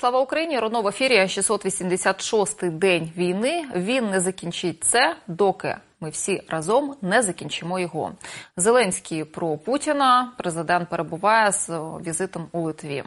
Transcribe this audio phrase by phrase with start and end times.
[0.00, 0.58] Слава Україні!
[0.58, 3.64] Роно в ефірі 686-й день війни.
[3.74, 8.12] Він не закінчить це, доки ми всі разом не закінчимо його.
[8.56, 10.32] Зеленський про Путіна.
[10.38, 11.68] Президент перебуває з
[12.06, 13.04] візитом у Литві.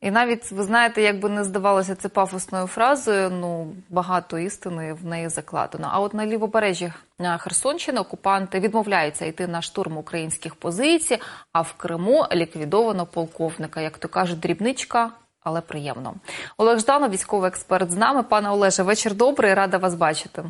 [0.00, 5.06] І навіть ви знаєте, як би не здавалося це пафосною фразою, ну багато істини в
[5.06, 5.88] неї закладено.
[5.92, 6.92] А от на лівобережжі
[7.38, 11.18] Херсонщини окупанти відмовляються йти на штурм українських позицій,
[11.52, 13.80] а в Криму ліквідовано полковника.
[13.80, 15.10] Як то кажуть, дрібничка,
[15.46, 16.14] але приємно.
[16.56, 18.22] Олег Жданов, військовий експерт, з нами.
[18.22, 20.44] Пане Олеже, вечір добрий, рада вас бачити.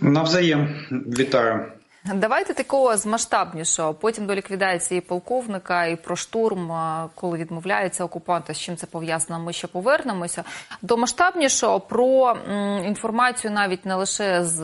[0.00, 1.72] Навзаєм вітаю.
[2.04, 3.94] Давайте такого з масштабнішого.
[3.94, 6.72] Потім до ліквідації полковника і про штурм,
[7.14, 8.54] коли відмовляються окупанти.
[8.54, 9.40] З чим це пов'язано?
[9.40, 10.44] Ми ще повернемося.
[10.82, 12.36] До масштабнішого про
[12.84, 14.58] інформацію навіть не лише з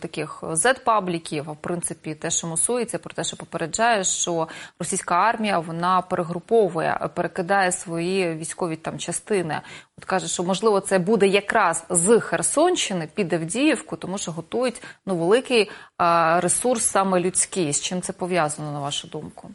[0.00, 5.58] таких Z-пабліків, а в принципі те, що мусується, про те, що попереджає, що російська армія
[5.58, 9.60] вона перегруповує, перекидає свої військові там частини.
[9.98, 15.16] От каже, що можливо це буде якраз з Херсонщини під Авдіївку, тому що готують ну
[15.16, 15.70] великий
[16.38, 17.72] ресурс саме людський.
[17.72, 19.50] З чим це пов'язано на вашу думку?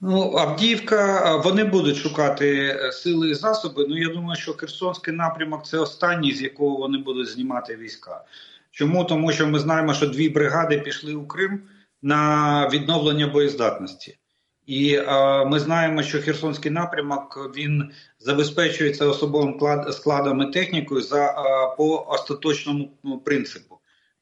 [0.00, 3.86] Ну, Авдіївка, вони будуть шукати сили і засоби.
[3.88, 8.24] Ну я думаю, що Херсонський напрямок це останній, з якого вони будуть знімати війська.
[8.70, 9.04] Чому?
[9.04, 11.62] Тому що ми знаємо, що дві бригади пішли у Крим
[12.02, 14.18] на відновлення боєздатності.
[14.66, 19.60] І е, ми знаємо, що Херсонський напрямок він забезпечується особовим
[19.92, 21.34] складом і технікою за е,
[21.76, 23.75] по остаточному принципу.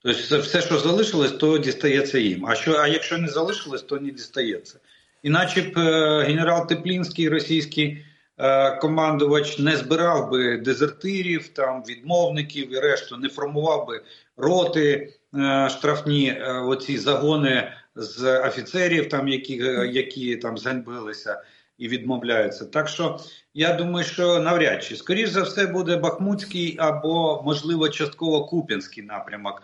[0.04, 2.46] Тобто, все, що залишилось, то дістається їм.
[2.46, 4.78] А що, а якщо не залишилось, то не дістається.
[5.22, 8.04] Іначе б е, генерал Теплінський, російський
[8.38, 14.02] е, командувач, не збирав би дезертирів, там відмовників і решту, не формував би
[14.36, 19.54] роти е, штрафні, оці загони з офіцерів, там які
[19.92, 21.42] які там зганьбилися
[21.78, 22.64] і відмовляються.
[22.64, 23.20] Так що
[23.54, 29.62] я думаю, що навряд чи скоріш за все буде Бахмутський або можливо частково Куп'янський напрямок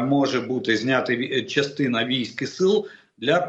[0.00, 2.86] може бути зняти частина військ і сил
[3.18, 3.40] для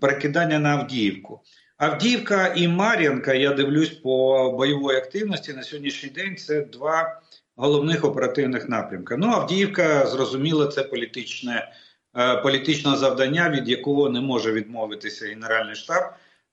[0.00, 1.40] перекидання на Авдіївку.
[1.76, 6.36] Авдіївка і Мар'янка, я дивлюсь по бойової активності на сьогоднішній день.
[6.36, 7.20] Це два
[7.56, 9.16] головних оперативних напрямка.
[9.16, 11.72] Ну, Авдіївка, зрозуміло, це політичне
[12.18, 16.02] Е, політичного завдання, від якого не може відмовитися Генеральний штаб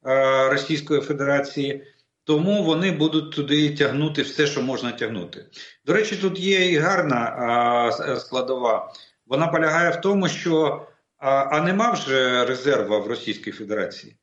[0.05, 1.83] е, Російської Федерації.
[2.23, 5.45] Тому вони будуть туди тягнути все, що можна тягнути.
[5.85, 8.93] До речі, тут є і гарна складова.
[9.27, 14.15] Вона полягає в тому, що а нема вже резерва в Російській Федерації.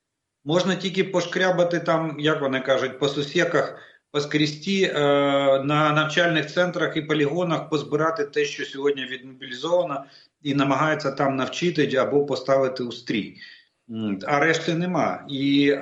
[0.45, 3.79] Можна тільки пошкрябати там, як вони кажуть, по сусіках,
[4.11, 4.93] по скрісті е,
[5.65, 10.05] на навчальних центрах і полігонах позбирати те, що сьогодні відмобілізовано,
[10.43, 13.37] і намагаються там навчити або поставити у стрій.
[14.27, 15.25] А решти нема.
[15.29, 15.79] І е,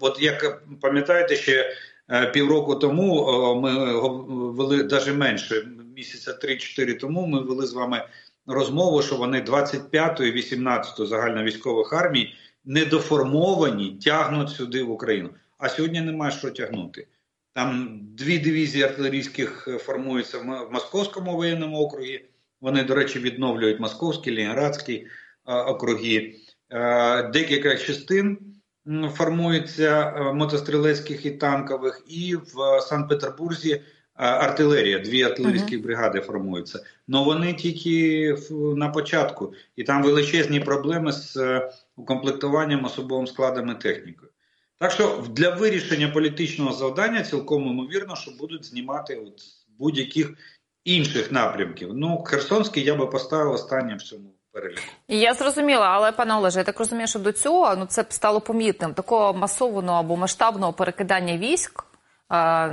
[0.00, 1.76] от як пам'ятаєте, ще
[2.10, 4.00] е, півроку тому е, ми
[4.50, 7.26] вели навіть менше місяця 3-4 тому.
[7.26, 8.02] Ми вели з вами
[8.46, 15.30] розмову, що вони 25-ї, 18-ї загальновійськових армій недоформовані, тягнуть сюди в Україну.
[15.58, 17.06] А сьогодні немає що тягнути.
[17.52, 22.24] Там дві дивізії артилерійських формуються в Московському воєнному округі.
[22.60, 25.06] Вони, до речі, відновлюють Московський, Лінградський
[25.44, 26.34] округи.
[27.32, 28.38] Декілька частин
[29.14, 33.82] формуються мотострілецьких і танкових, і в Санкт-Петербурзі
[34.16, 36.84] артилерія, дві артилерійські бригади формуються.
[37.12, 43.74] Але вони тільки на початку, і там величезні проблеми з е, укомплектуванням особовим складом і
[43.74, 44.30] технікою.
[44.78, 49.42] Так що для вирішення політичного завдання цілком ймовірно, що будуть знімати от
[49.78, 50.34] будь-яких
[50.84, 51.94] інших напрямків.
[51.94, 54.82] Ну, Херсонський я би поставив останнім в цьому переліку.
[55.08, 58.40] Я зрозуміла, але пане Олеже, я так розумію, що до цього ну це б стало
[58.40, 58.94] помітним.
[58.94, 61.84] Такого масованого або масштабного перекидання військ.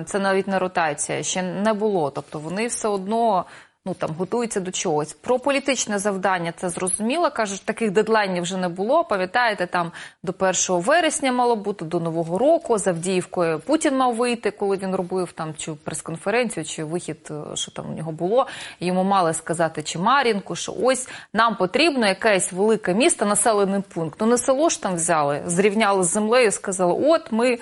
[0.05, 2.11] Це навіть не ротація, ще не було.
[2.11, 3.45] Тобто вони все одно
[3.85, 5.13] ну там готуються до чогось.
[5.13, 7.31] Про політичне завдання це зрозуміло.
[7.31, 9.03] кажуть, таких дедлайнів вже не було.
[9.03, 9.91] Пам'ятаєте, там
[10.23, 12.77] до 1 вересня мало бути до нового року.
[12.77, 17.71] За Авдіївкою Путін мав вийти, коли він робив там чи прес-конференцію, чи вихід, е, що
[17.71, 18.47] там у нього було.
[18.79, 24.21] Йому мали сказати, чи Мар'їнку, що ось нам потрібно якесь велике місто, населений пункт.
[24.21, 27.59] Ну не село ж там взяли, зрівняли з землею, сказали, от ми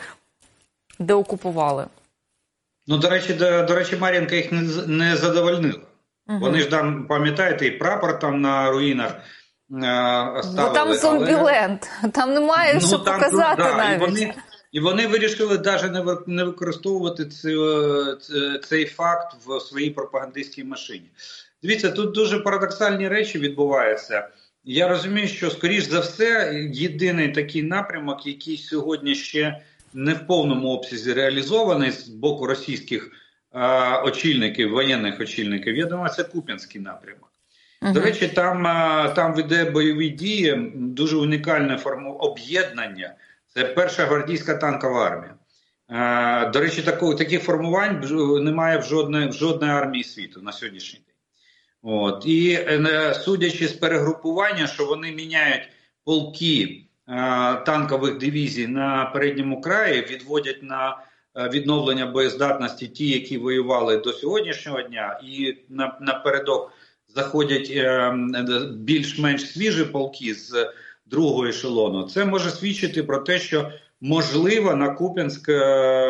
[1.00, 1.86] деокупували.
[2.88, 5.80] Ну, до речі, до, до речі, Мар'їнка їх не, не задовольнила.
[6.31, 6.39] Угу.
[6.39, 9.19] Вони ж там, пам'ятаєте, і прапор там на руїнах е,
[10.44, 10.69] ставили.
[10.69, 12.12] Бо там зомбіленд, але...
[12.12, 14.01] там немає ну, що там, показати да, навіть.
[14.01, 14.33] І вони,
[14.72, 17.57] і вони вирішили навіть не використовувати цей,
[18.63, 21.10] цей факт в своїй пропагандистській машині.
[21.63, 24.27] Дивіться, тут дуже парадоксальні речі відбуваються.
[24.63, 29.62] Я розумію, що, скоріш за все, єдиний такий напрямок, який сьогодні ще
[29.94, 33.12] не в повному обсязі реалізований з боку російських
[34.03, 35.77] очільників, воєнних очільників.
[35.77, 37.31] Я думаю, це Куп'янський напрямок.
[37.81, 38.63] До речі, там
[39.15, 43.15] там веде бойові дії, дуже унікальне форму об'єднання.
[43.48, 45.36] Це перша гвардійська танкова армія.
[46.51, 48.00] До речі, таку, таких формувань
[48.44, 51.15] немає в жодної в жодної армії світу на сьогоднішній день.
[51.81, 52.24] От.
[52.25, 55.69] І е, судячи з перегрупування, що вони міняють
[56.03, 56.86] полки
[57.65, 60.95] танкових дивізій на передньому краї, відводять на е,
[61.36, 65.57] відновлення боєздатності ті, які воювали до сьогоднішнього дня, і
[66.00, 66.72] напередок
[67.07, 68.13] заходять е,
[68.74, 70.74] більш-менш свіжі полки з
[71.06, 72.04] другого ешелону.
[72.04, 75.48] Це може свідчити про те, що можливо на Куп'янськ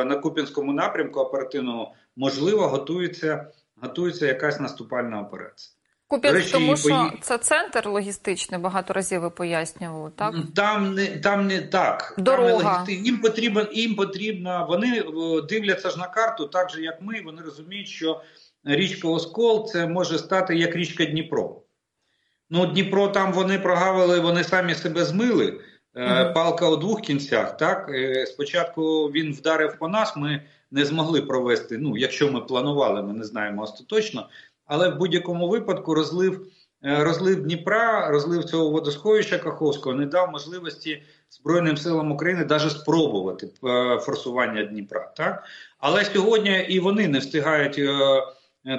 [0.06, 5.81] на Куп'янському напрямку оперативному можливо готується готується якась наступальна операція.
[6.12, 10.36] Куп'янськ, речі, тому що це центр логістичний, багато разів ви пояснювали, так?
[10.56, 12.16] Там не там не так.
[12.18, 12.86] Дорога.
[12.86, 15.04] Там їм потрібно, їм потрібно, вони
[15.50, 17.22] дивляться ж на карту, так же як ми.
[17.26, 18.22] Вони розуміють, що
[18.64, 21.62] річка Оскол це може стати як річка Дніпро.
[22.50, 25.62] Ну, Дніпро там вони прогавили, вони самі себе змили.
[25.96, 26.34] Mm-hmm.
[26.34, 27.58] Палка у двох кінцях.
[27.58, 30.16] Так е, спочатку він вдарив по нас.
[30.16, 30.42] Ми
[30.72, 31.78] не змогли провести.
[31.78, 34.30] Ну, якщо ми планували, ми не знаємо остаточно.
[34.66, 36.48] Але в будь-якому випадку розлив
[36.86, 43.50] е, розлив Дніпра, розлив цього водосховища Каховського не дав можливості Збройним силам України навіть спробувати
[44.02, 45.12] форсування Дніпра.
[45.18, 45.44] Так?
[45.80, 47.80] Але сьогодні і вони не встигають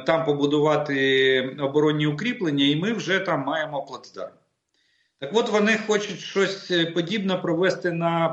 [0.07, 4.33] там побудувати оборонні укріплення, і ми вже там маємо плацдарм.
[5.23, 8.29] Так от вони хочуть щось е, подібне провести на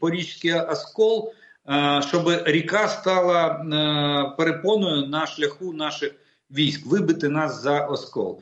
[0.00, 1.32] Порічський Оскол,
[1.68, 6.12] е, щоб ріка стала е, перепоною на шляху наших
[6.54, 8.40] військ, вибити нас за Оскол.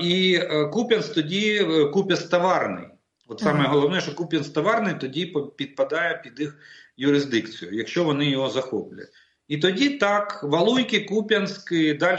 [0.00, 0.40] І
[0.72, 2.84] Куп'янськ тоді Куп'янськ товарний.
[3.28, 6.58] От саме головне, що Куп'янськ товарний тоді підпадає під їх
[6.96, 9.08] юрисдикцію, якщо вони його захоплять.
[9.48, 12.18] І тоді так, Валуйки, Куп'янськ і далі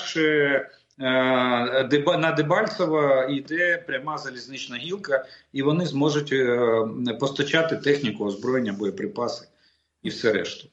[1.00, 9.48] Е, на Дебальцево йде пряма залізнична гілка, і вони зможуть е, постачати техніку, озброєння, боєприпаси
[10.04, 10.68] і все решту.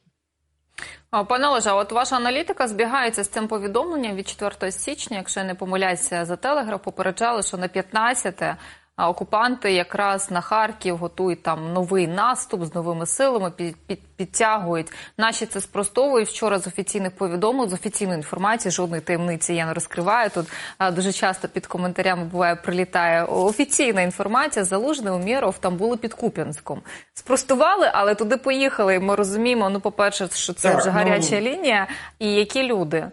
[1.11, 5.55] Пане Олеже, от ваша аналітика збігається з цим повідомленням від 4 січня, якщо я не
[5.55, 8.57] помиляюся за телеграф, попереджали, що на 15 а
[8.97, 14.91] окупанти якраз на Харків готують там новий наступ з новими силами, під, під, підтягують.
[15.17, 18.71] Наші це спростовують вчора з офіційних повідомлень, з офіційної інформації.
[18.71, 20.29] Жодної таємниці я не розкриваю.
[20.29, 20.47] Тут
[20.77, 24.65] а, дуже часто під коментарями буває прилітає офіційна інформація.
[24.65, 26.81] Залужний Умєров там були під Куп'янськом.
[27.13, 28.99] Спростували, але туди поїхали.
[28.99, 29.69] Ми розуміємо.
[29.69, 31.41] Ну, по перше, що це так, вже гаряча ну...
[31.41, 31.87] лінія,
[32.19, 33.05] і які люди.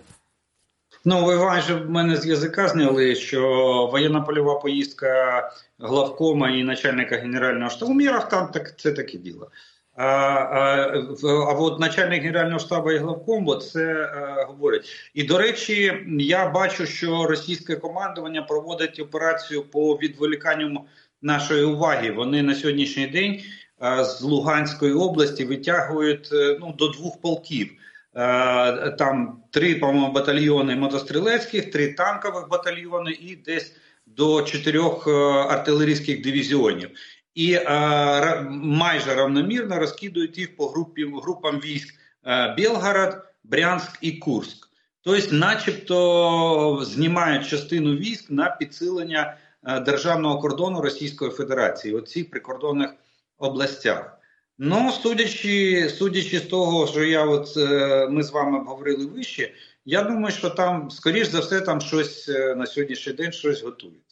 [1.10, 3.42] Ну, ви майже в мене з язика зняли, що
[3.92, 9.50] воєнна польова поїздка главкома і начальника генерального штабу Міров там так це таке діло.
[9.96, 10.92] А а,
[11.24, 15.10] а от начальник генерального штабу і главкому це а, говорить.
[15.14, 20.80] І до речі, я бачу, що російське командування проводить операцію по відволіканню
[21.22, 22.10] нашої уваги.
[22.10, 23.40] Вони на сьогоднішній день
[23.78, 27.70] а, з Луганської області витягують е, ну, до двох полків.
[28.16, 35.10] Е, там три по-моєму, батальйони мотострілецьких, три танкових батальйони і десь до чотирьох е,
[35.50, 36.90] артилерійських дивізіонів.
[37.34, 41.94] І е, майже равномірно розкидують їх по групі, групам військ
[42.56, 44.68] Білгород, Брянськ і Курськ.
[45.02, 49.36] Тобто, начебто, знімають частину військ на підсилення
[49.86, 52.90] державного кордону Російської Федерації у цих прикордонних
[53.38, 54.17] областях.
[54.58, 60.02] Ну, судячи судячи з того, що я от е, ми з вами обговорили вище, я
[60.02, 64.07] думаю, що там, скоріш за все, там щось е, на сьогоднішній день щось готується.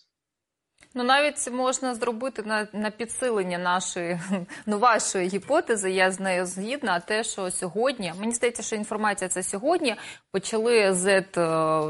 [0.99, 4.21] Ну, навіть можна зробити на на підсилення нашої
[4.67, 5.91] ну вашої гіпотези.
[5.91, 7.01] Я з нею згідна.
[7.01, 9.97] Те, що сьогодні мені здається, що інформація це сьогодні
[10.33, 11.25] почали з е,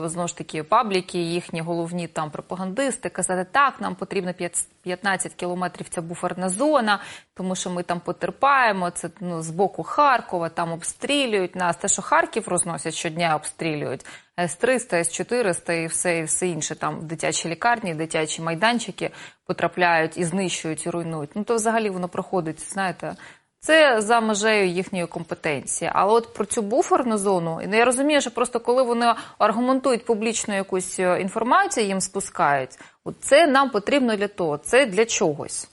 [0.09, 4.35] знову ж таки пабліки, їхні головні там пропагандисти казати, так нам потрібно
[4.83, 5.89] 15 кілометрів.
[5.89, 7.01] Ця буферна зона,
[7.35, 8.91] тому що ми там потерпаємо.
[8.91, 11.77] Це ну з боку Харкова, там обстрілюють нас.
[11.77, 14.07] Те, що Харків розносять щодня, обстрілюють.
[14.41, 19.11] С-300, С-400 і все і все інше, там дитячі лікарні, дитячі майданчики
[19.47, 21.31] потрапляють і знищують, і руйнують.
[21.35, 23.17] Ну то взагалі воно проходить, знаєте.
[23.61, 25.91] Це за межею їхньої компетенції.
[25.95, 30.99] Але от про цю буферну зону, я розумію, що просто коли вони аргументують публічну якусь
[30.99, 32.79] е, інформацію, їм спускають.
[33.05, 35.69] От це нам потрібно для того, це для чогось.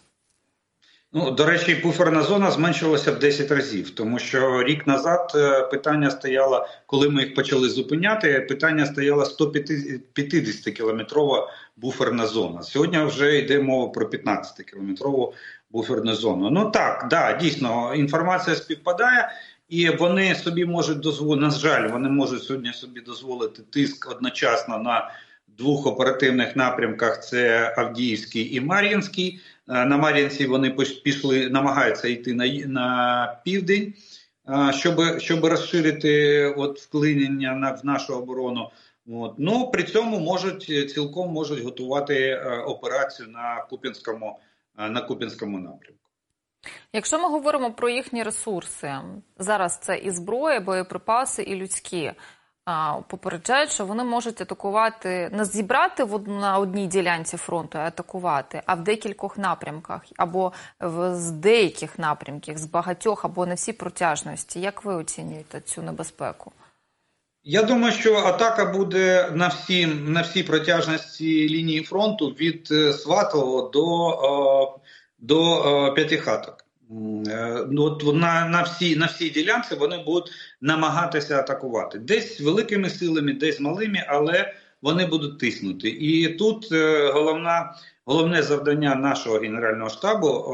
[1.15, 6.12] Ну, до речі, буферна зона зменшилася в 10 разів, тому що рік назад е, питання
[6.12, 12.63] стояло, коли ми їх почали зупиняти, питання стояло 150 кілометрова буферна зона.
[12.63, 15.34] Сьогодні вже йде мова про 15 кілометрову
[15.72, 16.50] буферну зону.
[16.50, 19.32] Ну так, да, дійсно, інформація співпадає.
[19.70, 25.12] І вони собі можуть дозволити, на жаль, вони можуть сьогодні собі дозволити тиск одночасно на
[25.57, 29.39] двох оперативних напрямках: це Авдіївський і Мар'їнський.
[29.69, 30.69] Е, на Мар'їнці вони
[31.03, 33.93] пішли, намагаються йти на на південь,
[34.50, 38.69] е, щоб щоб розширити от вклинення на в нашу оборону.
[39.07, 39.33] От.
[39.38, 44.39] Ну при цьому можуть цілком можуть готувати е, операцію на Купінському
[44.77, 46.00] на Купінському напрямку.
[46.93, 48.95] Якщо ми говоримо про їхні ресурси,
[49.38, 52.13] зараз це і зброя, боєприпаси, і людські.
[53.08, 58.84] Попереджають, що вони можуть атакувати не зібрати на одній ділянці фронту, а атакувати, а в
[58.84, 64.62] декількох напрямках, або в з деяких напрямків, з багатьох, або на всі протяжності.
[64.62, 66.51] Як ви оцінюєте цю небезпеку?
[67.43, 73.70] Я думаю, що атака буде на всі на всі протяжності лінії фронту від е, Сватового
[73.70, 74.79] до е,
[75.20, 76.62] до е, п'ятихаток.
[77.69, 80.31] Ну, от на на, всі на всій ділянці вони будуть
[80.62, 85.89] намагатися атакувати десь великими силами, десь малими, але вони будуть тиснути.
[85.89, 86.71] І тут
[87.13, 90.45] головна, головне завдання нашого генерального штабу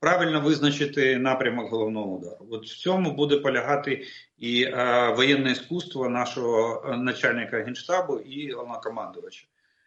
[0.00, 2.46] правильно визначити напрямок головного удару.
[2.50, 4.04] От в цьому буде полягати
[4.38, 9.44] і е, воєнне іскусство нашого начальника генштабу і головнокомандувача.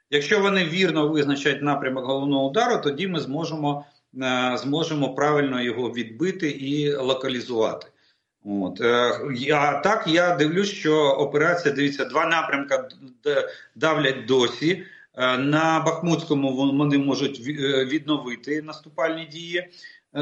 [0.10, 3.93] Якщо вони вірно визначать напрямок головного удару, тоді ми зможемо Е,
[4.56, 7.88] зможемо правильно його відбити і локалізувати.
[8.46, 8.82] От.
[8.82, 12.76] Е, а так я дивлюсь, що операція дивіться, два напрямки
[13.76, 14.84] давлять досі.
[15.16, 17.40] Е, на Бахмутському вони можуть
[17.88, 19.70] відновити наступальні дії,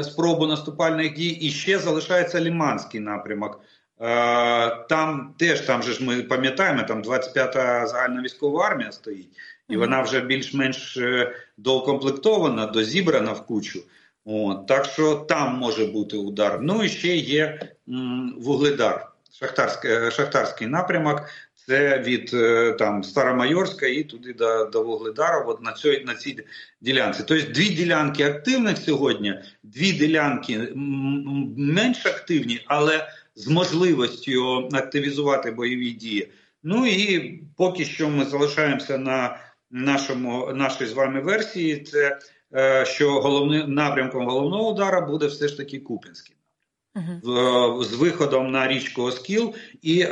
[0.02, 1.28] спробу наступальних дій.
[1.30, 3.60] І ще залишається Ліманський напрямок.
[4.88, 9.36] Там теж там же ж ми пам'ятаємо, там 25-та загальна військова армія стоїть
[9.72, 13.82] і вона вже більш-менш е, доукомплектована, дозібрана в кучу.
[14.24, 16.58] От, Так що там може бути удар.
[16.62, 19.06] Ну і ще є м, вугледар,
[19.40, 21.22] шахтарський, е, шахтарський напрямок.
[21.66, 26.38] Це від е, там Старомайорська і туди до до Вугледара, от на цій на цій
[26.80, 27.22] ділянці.
[27.28, 30.68] Тобто дві ділянки активних сьогодні, дві ділянки
[31.56, 36.32] менш активні, але з можливістю активізувати бойові дії.
[36.62, 39.38] Ну і поки що ми залишаємося на
[39.72, 42.18] нашому нашій з вами версії, це
[42.54, 46.36] е, що головним напрямком головного удара буде все ж таки Купінський.
[46.94, 47.84] Uh-huh.
[47.84, 50.08] З виходом на річку Оскіл і е,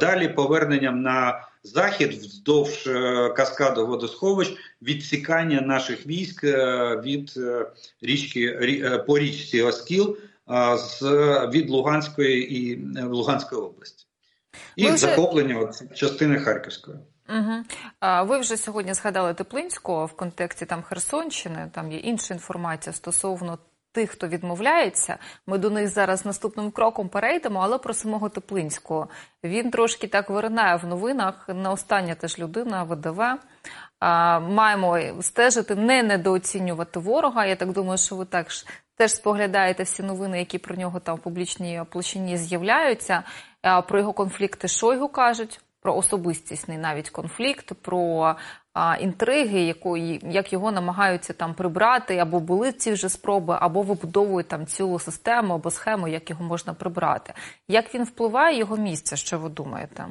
[0.00, 6.56] далі поверненням на захід вздовж е, каскаду водосховищ відсікання наших військ е,
[7.04, 7.66] від е,
[8.02, 10.16] річки е, по річці Оскіл
[10.76, 11.02] з
[11.52, 14.06] від Луганської і Луганської області,
[14.76, 14.96] і вже...
[14.96, 16.96] захоплення от, частини Харківської.
[17.28, 17.64] Угу.
[18.26, 21.70] Ви вже сьогодні згадали Теплинського в контексті там Херсонщини.
[21.72, 23.58] Там є інша інформація стосовно
[23.92, 25.18] тих, хто відмовляється.
[25.46, 29.08] Ми до них зараз наступним кроком перейдемо, але про самого Теплинського
[29.44, 31.48] він трошки так виринає в новинах.
[31.48, 33.22] Не остання теж людина, ВДВ.
[34.50, 37.46] Маємо стежити, не недооцінювати ворога.
[37.46, 38.46] Я так думаю, що ви так
[38.96, 43.22] теж споглядаєте всі новини, які про нього там в публічній площині з'являються.
[43.88, 48.34] Про його конфлікти Шойгу кажуть про особистісний навіть конфлікт, про
[48.72, 54.48] а, інтриги, якої як його намагаються там прибрати, або були ці вже спроби, або вибудовують
[54.48, 57.32] там цілу систему або схему, як його можна прибрати.
[57.68, 59.16] Як він впливає його місце?
[59.16, 60.06] Що ви думаєте?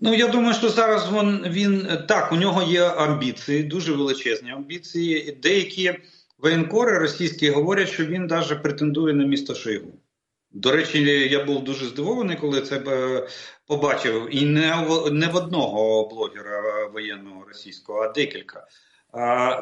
[0.00, 5.38] Ну, я думаю, що зараз він, він так, у нього є амбіції, дуже величезні амбіції.
[5.42, 5.94] Деякі
[6.38, 9.92] воєнкори російські говорять, що він навіть претендує на місто Шойгу.
[10.54, 13.28] До речі, я був дуже здивований, коли це е,
[13.66, 14.28] побачив.
[14.30, 18.66] І не в, не в одного блогера воєнного російського, а декілька.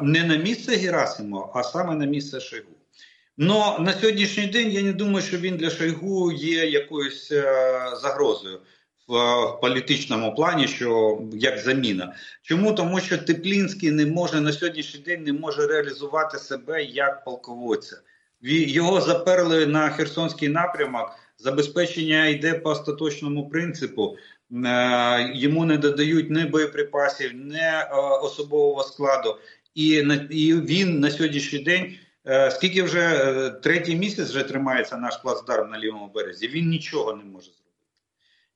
[0.01, 2.77] Не на місце Герасимова, а саме на місце Шойгу.
[3.37, 7.43] Но на сьогоднішній день я не думаю, що він для Шойгу є якоюсь е,
[8.01, 8.59] загрозою
[9.07, 9.13] в
[9.61, 12.15] політичному плані, що як заміна.
[12.41, 12.73] Чому?
[12.73, 17.97] Тому що Теплінський не може на сьогоднішній день не може реалізувати себе як полководця.
[18.41, 21.11] Його заперли на Херсонський напрямок.
[21.37, 24.17] Забезпечення йде по остаточному принципу.
[24.65, 27.87] Е, йому не додають ні боєприпасів, ні е,
[28.21, 29.37] особового складу.
[29.75, 30.03] І
[30.45, 31.95] він на сьогоднішній день,
[32.27, 37.23] е, скільки вже третій місяць вже тримається наш плацдарм на лівому березі, він нічого не
[37.23, 37.61] може зробити.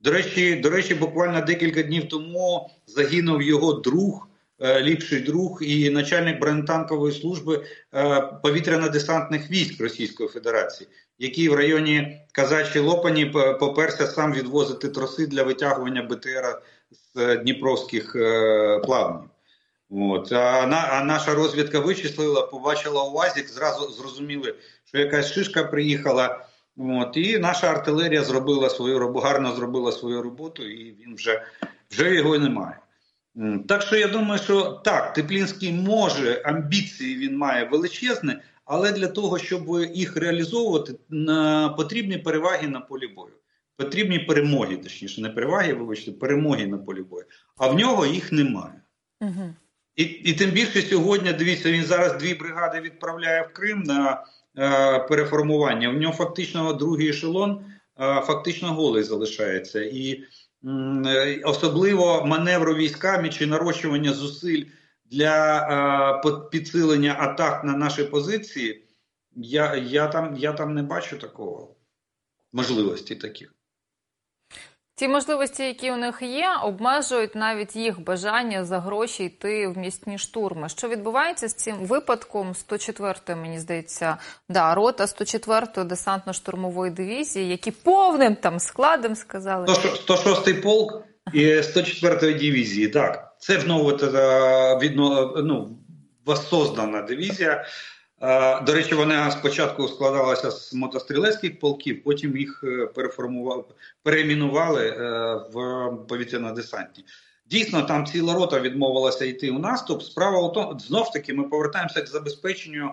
[0.02, 4.28] До речі, до речі, буквально декілька днів тому загинув його друг.
[4.60, 8.04] Е, ліпший друг і начальник бронетанкової служби е,
[8.44, 13.26] повітряно-десантних військ Російської Федерації, який в районі Казачі Лопані
[13.60, 19.30] поперся сам відвозити троси для витягування БТР з Дніпровських е, плавнів.
[19.90, 26.46] От а, на, а наша розвідка вичислила, побачила УАЗик, зразу зрозуміли, що якась шишка приїхала.
[26.78, 31.44] От, і наша артилерія зробила свою роботу, гарно зробила свою роботу, і він вже
[31.92, 32.78] вже його немає.
[33.68, 39.40] Так що я думаю, що так, Теплінський може, амбіції він має величезне, але для того,
[39.40, 39.62] щоб
[39.94, 40.94] їх реалізовувати,
[41.78, 43.34] потрібні переваги на полі бою.
[43.78, 47.26] Потрібні перемоги, точніше, не переваги, вибачте, перемоги на полі бою.
[47.58, 48.82] А в нього їх немає.
[49.22, 49.54] Угу.
[49.96, 54.26] І і тим більше сьогодні, дивіться, він зараз дві бригади відправляє в Крим на
[54.58, 55.90] е, переформування.
[55.90, 57.66] В нього фактично другий ешелон
[58.00, 59.82] е, фактично голий залишається.
[59.82, 60.24] І
[61.44, 64.66] особливо маневру військами чи нарощування зусиль
[65.06, 65.60] для
[66.26, 68.84] е, підсилення атак на наші позиції.
[69.36, 71.76] Я, я, там, Я там не бачу такого
[72.54, 73.55] можливості таких.
[74.98, 80.18] Ті можливості, які у них є, обмежують навіть їх бажання за гроші йти в місні
[80.18, 80.70] штурми.
[80.70, 84.18] Що відбувається з цим випадком 104-ї, мені здається,
[84.50, 92.88] да, рота 104-ї десантно-штурмової дивізії, які повним там складом сказали 106-й полк і 104-ї дивізії.
[92.88, 93.90] Так, це знову
[94.80, 95.78] відно, ну,
[96.26, 97.66] воссоздана дивізія.
[98.66, 103.64] До речі, вона спочатку складалася з мотострілецьких полків, потім їх е, переформували,
[104.04, 105.00] перейменували е,
[105.54, 105.58] в
[106.08, 107.04] повітряно-десантні.
[107.46, 110.04] Дійсно, там ціла рота відмовилася йти у наступ.
[110.04, 112.92] Справа у тому, знов таки, ми повертаємося к забезпеченню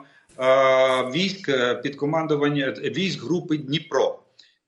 [1.15, 4.19] військ е, під командування військ групи Дніпро.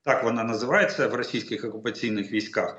[0.03, 2.77] Так вона називається в російських окупаційних військах.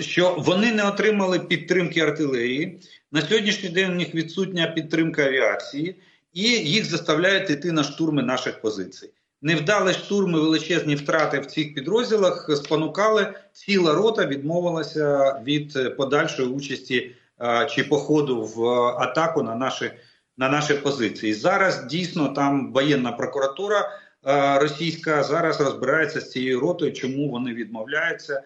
[0.00, 2.80] Що вони не отримали підтримки артилерії
[3.12, 3.90] на сьогоднішній день.
[3.90, 5.96] У них відсутня підтримка авіації
[6.36, 9.10] і їх заставляють йти на штурми наших позицій.
[9.42, 13.34] Невдалі штурми, величезні втрати в цих підрозділах спонукали.
[13.52, 19.90] Ціла рота відмовилася від подальшої участі а, чи походу в атаку на наші
[20.36, 21.34] на наші позиції.
[21.34, 23.90] Зараз дійсно там воєнна прокуратура
[24.22, 28.42] а, російська зараз розбирається з цією ротою, чому вони відмовляються.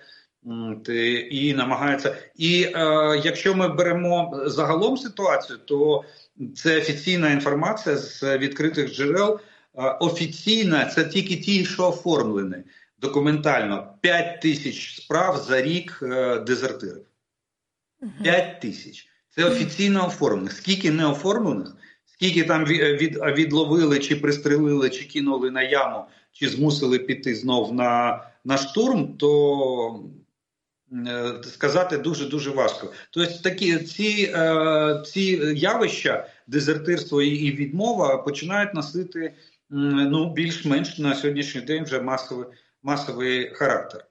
[1.31, 2.70] І намагаються, і е,
[3.24, 6.05] якщо ми беремо загалом ситуацію, то
[6.57, 9.40] це офіційна інформація з відкритих джерел.
[10.01, 12.57] Офіційна це тільки ті, що оформлені
[12.99, 17.07] документально 5 тисяч справ за рік е, дезертирів.
[18.23, 19.09] 5 тисяч.
[19.29, 20.53] Це офіційно оформлених.
[20.53, 26.99] Скільки не оформлених, скільки там від, відловили, чи пристрелили, чи кинули на яму, чи змусили
[26.99, 30.19] піти знов на на штурм, то Е,
[31.42, 32.92] сказати дуже дуже важко.
[33.11, 39.35] Тобто такі ці е, ці явища, дезертирство і відмова починають носити
[39.70, 42.46] ну більш-менш на сьогоднішній день вже масовий
[42.83, 44.05] масовий характер.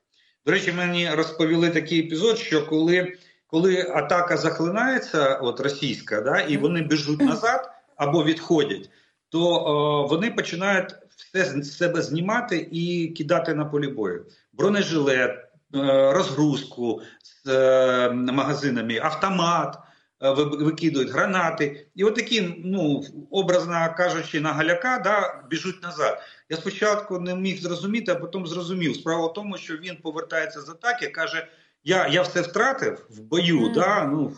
[0.45, 6.57] До речі, мені розповіли такий епізод, що коли коли атака захлинається, от російська, да, і
[6.57, 8.89] вони біжуть назад або відходять,
[9.29, 14.25] то о, вони починають все з себе знімати і кидати на полі бою.
[14.53, 15.48] Бронежилет.
[15.75, 19.77] Е, розгрузку з е, магазинами, автомат.
[20.21, 26.21] Е, викидують гранати, і от ну образно кажучи, на галяка да, біжуть назад.
[26.49, 28.95] Я спочатку не міг зрозуміти, а потім зрозумів.
[28.95, 31.47] Справа в тому, що він повертається з атаки, каже:
[31.83, 33.59] Я я все втратив в бою.
[33.59, 33.73] Mm.
[33.73, 34.33] да, ну,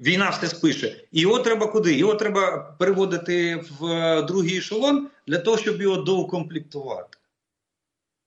[0.00, 1.04] Війна все спише.
[1.12, 1.94] І його треба куди?
[1.94, 7.17] Його треба переводити в другий ешелон для того, щоб його доукомплектувати.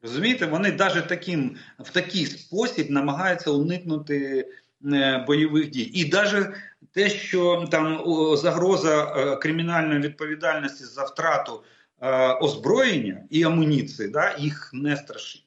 [0.03, 4.47] Розумієте, вони навіть таким, в такий спосіб намагаються уникнути
[4.93, 5.91] е, бойових дій.
[5.93, 6.47] І навіть
[6.91, 8.03] те, що там
[8.37, 11.63] загроза е, кримінальної відповідальності за втрату
[12.01, 15.45] е, озброєння і амуніції, да, їх не страшить.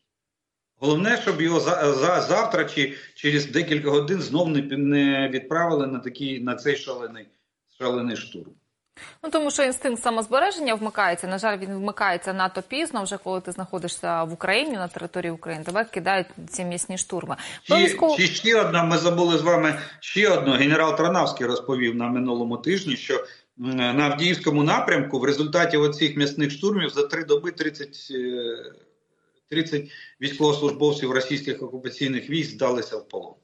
[0.76, 5.98] Головне, щоб його за, за завтра чи через декілька годин знов не, не відправили на
[5.98, 7.26] такий на цей шалений
[7.78, 8.52] шалений штурм.
[9.22, 11.26] Ну тому що інстинкт самозбереження вмикається.
[11.26, 15.64] На жаль, він вмикається надто пізно, вже коли ти знаходишся в Україні на території України.
[15.64, 17.36] Тебе кидають ці місні штурми.
[17.62, 18.16] Чи, військов...
[18.16, 18.84] чи ще одна?
[18.84, 20.52] Ми забули з вами ще одну.
[20.52, 23.24] Генерал Транавський розповів на минулому тижні, що
[23.56, 28.12] на Авдіївському напрямку в результаті оцих м'ясних штурмів за три доби 30
[29.48, 29.88] 30 е,
[30.20, 33.34] військовослужбовців російських окупаційних військ здалися в полон.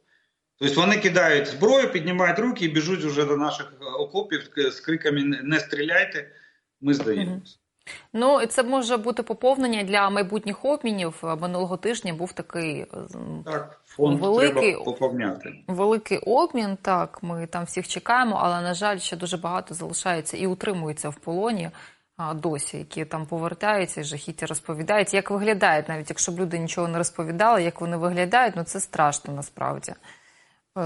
[0.61, 5.23] Тобто вони кидають зброю, піднімають руки і біжуть вже до наших е, окопів з криками
[5.43, 6.29] Не стріляйте,
[6.81, 7.57] ми здаємося.
[8.13, 11.23] Ну і це може бути поповнення для майбутніх обмінів.
[11.41, 12.87] Минулого тижня був такий е,
[13.45, 15.55] так, фонд великий треба поповняти.
[15.69, 16.79] великий обмін.
[16.83, 21.17] Так, ми там всіх чекаємо, але на жаль, ще дуже багато залишається і утримується в
[21.17, 21.71] полоні.
[22.35, 26.99] Досі, які там повертаються і жахіття розповідають, як виглядають, навіть якщо б люди нічого не
[26.99, 29.93] розповідали, як вони виглядають, ну це страшно насправді.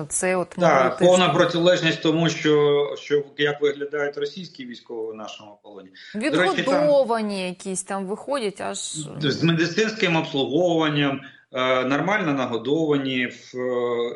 [0.09, 5.89] Це от Так, повна протилежність тому, що що як виглядають російські військові в нашому полоні.
[6.15, 8.79] Відгодовані там, якісь там виходять, аж
[9.21, 11.21] з медицинським обслуговуванням,
[11.53, 13.25] е, нормально нагодовані.
[13.25, 13.31] Е,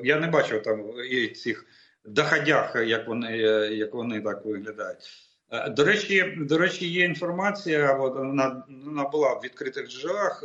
[0.04, 1.64] я не бачив там і цих
[2.04, 3.36] доходях, як вони
[3.72, 4.98] як вони так виглядають.
[5.50, 7.92] Е, до речі, до речі, є інформація.
[7.92, 10.44] Вона, вона була в відкритих джерелах.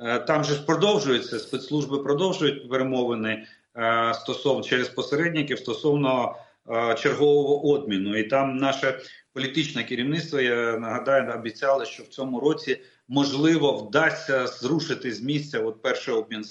[0.00, 3.46] Е, там же ж продовжується спецслужби продовжують перемовини е,
[4.14, 6.36] стосовно через посередників стосовно
[6.98, 8.16] чергового обміну.
[8.16, 9.00] І там наше
[9.32, 15.60] політичне керівництво я нагадаю, обіцяли, що в цьому році можливо вдасться зрушити з місця.
[15.60, 16.44] От перший обмін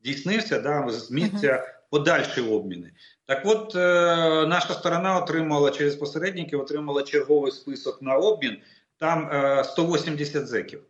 [0.00, 2.90] здійснився, да з місця подальші обміни.
[3.26, 8.56] Так от, е, наша сторона отримала через посередників, отримала черговий список на обмін,
[8.98, 10.82] там е, 180 зеків.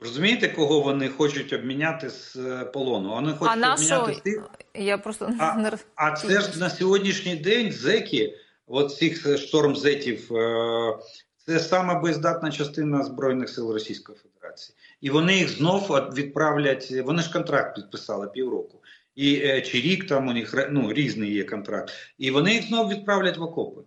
[0.00, 3.10] Розумієте, кого вони хочуть обміняти з е, полону?
[3.10, 4.50] Вони хочуть а обміняти з тих.
[4.74, 10.98] Я просто а, не а це ж на сьогоднішній день зеки, от цих штормзетів, е,
[11.46, 14.76] це саме боєздатна частина Збройних сил Російської Федерації.
[15.00, 16.90] І вони їх знов відправлять.
[17.04, 18.82] Вони ж контракт підписали півроку
[19.16, 22.90] і е, чи рік там у них ну, різний є контракт, і вони їх знову
[22.90, 23.80] відправлять в окопи.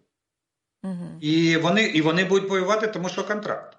[0.84, 1.06] Угу.
[1.22, 3.78] І вони і вони будуть воювати, тому що контракт.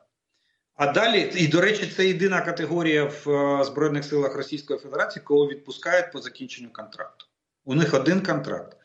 [0.81, 5.47] А далі, і до речі, це єдина категорія в uh, Збройних силах Російської Федерації, кого
[5.47, 7.27] відпускають по закінченню контракту.
[7.64, 8.77] У них один контракт.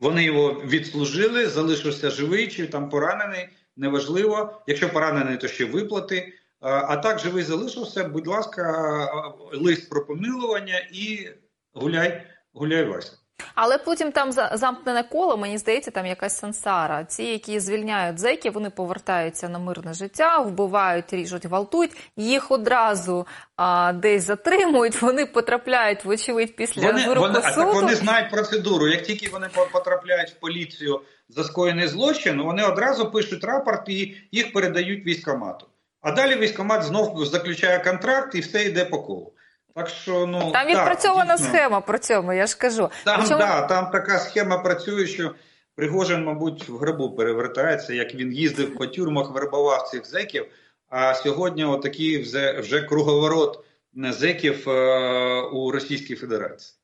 [0.00, 4.62] Вони його відслужили, залишився живий чи там поранений, неважливо.
[4.66, 6.32] Якщо поранений, то ще виплати.
[6.60, 9.08] А так живий залишився, будь ласка,
[9.52, 11.28] лист про помилування і
[11.74, 13.12] гуляй, гуляй Вася.
[13.54, 17.04] Але потім там замкнене коло, мені здається, там якась сансара.
[17.04, 23.26] Ці, які звільняють зеків, вони повертаються на мирне життя, вбивають, ріжуть, гвалтують, їх одразу
[23.56, 25.02] а, десь затримують.
[25.02, 27.66] Вони потрапляють, вочевидь, після вони, вироку вони, суду.
[27.66, 28.88] Так вони знають процедуру.
[28.88, 34.52] Як тільки вони потрапляють в поліцію за скоєний злочин, вони одразу пишуть рапорт і їх
[34.52, 35.66] передають військомату.
[36.00, 39.32] А далі військомат знов заключає контракт і все йде по колу.
[39.74, 42.90] Так що ну там відпрацьована так, схема про цьому, я ж кажу.
[43.04, 43.38] Там Причому...
[43.38, 45.34] да, там така схема працює, що
[45.74, 50.46] Пригожин, мабуть, в грибу перевертається, як він їздив по тюрмах, вербував цих зеків.
[50.88, 56.78] А сьогодні отакий вже вже круговорот зеків е, у Російській Федерації.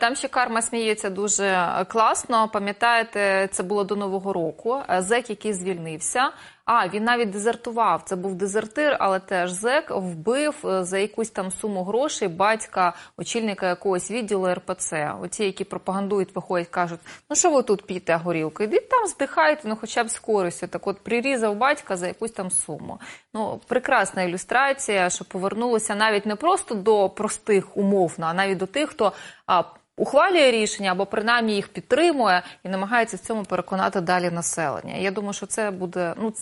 [0.00, 2.48] Там ще карма сміється дуже класно.
[2.48, 4.82] Пам'ятаєте, це було до нового року.
[4.98, 6.30] Зек, який звільнився,
[6.72, 8.02] а він навіть дезертував.
[8.04, 13.68] Це був дезертир, але теж зек вбив е, за якусь там суму грошей батька, очільника
[13.68, 15.14] якогось відділу РПЦ.
[15.22, 18.62] Оці, які пропагандують, виходять, кажуть: ну що ви тут п'єте горілку?
[18.62, 20.66] Ідіть там здихайте, ну хоча б з користю.
[20.66, 23.00] Так от прирізав батька за якусь там суму.
[23.34, 28.90] Ну, прекрасна ілюстрація, що повернулися навіть не просто до простих умовно, а навіть до тих,
[28.90, 29.12] хто
[29.46, 29.62] а,
[30.00, 34.96] ухвалює рішення або принаймні їх підтримує і намагається в цьому переконати далі населення.
[34.96, 36.32] Я думаю, що це буде ну.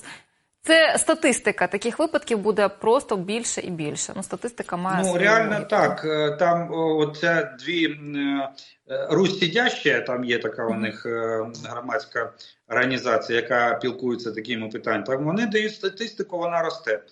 [0.63, 4.13] Це статистика таких випадків буде просто більше і більше.
[4.17, 5.69] Ну, статистика має ну реально логіку.
[5.71, 6.05] так.
[6.05, 12.33] Е, там оця дві е, Русь сидяща, там є така у них е, громадська
[12.69, 15.05] організація, яка пілкується такими питаннями.
[15.07, 17.03] Так вони дають статистику, вона росте.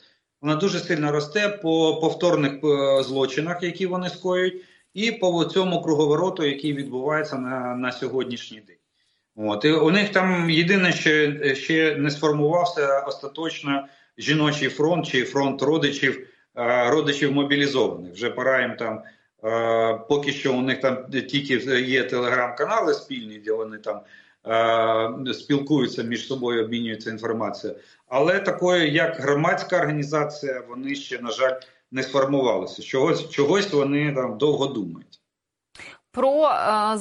[0.42, 2.52] Вона дуже сильно росте по повторних
[3.04, 4.64] злочинах, які вони скоюють
[4.96, 8.76] і по цьому круговороту, який відбувається на на сьогоднішній день.
[9.36, 13.86] От і у них там єдине, що ще не сформувався остаточно
[14.18, 16.28] жіночий фронт чи фронт родичів,
[16.88, 18.12] родичів мобілізованих.
[18.12, 19.02] Вже пора їм там.
[20.08, 24.00] Поки що у них там тільки є телеграм-канали спільні, де вони там
[25.32, 27.78] спілкуються між собою, обмінюються інформацією.
[28.08, 31.52] Але такої, як громадська організація, вони ще, на жаль,
[31.90, 32.82] не сформувалися.
[32.82, 35.20] Чогось чогось вони там довго думають.
[36.10, 36.98] Про а,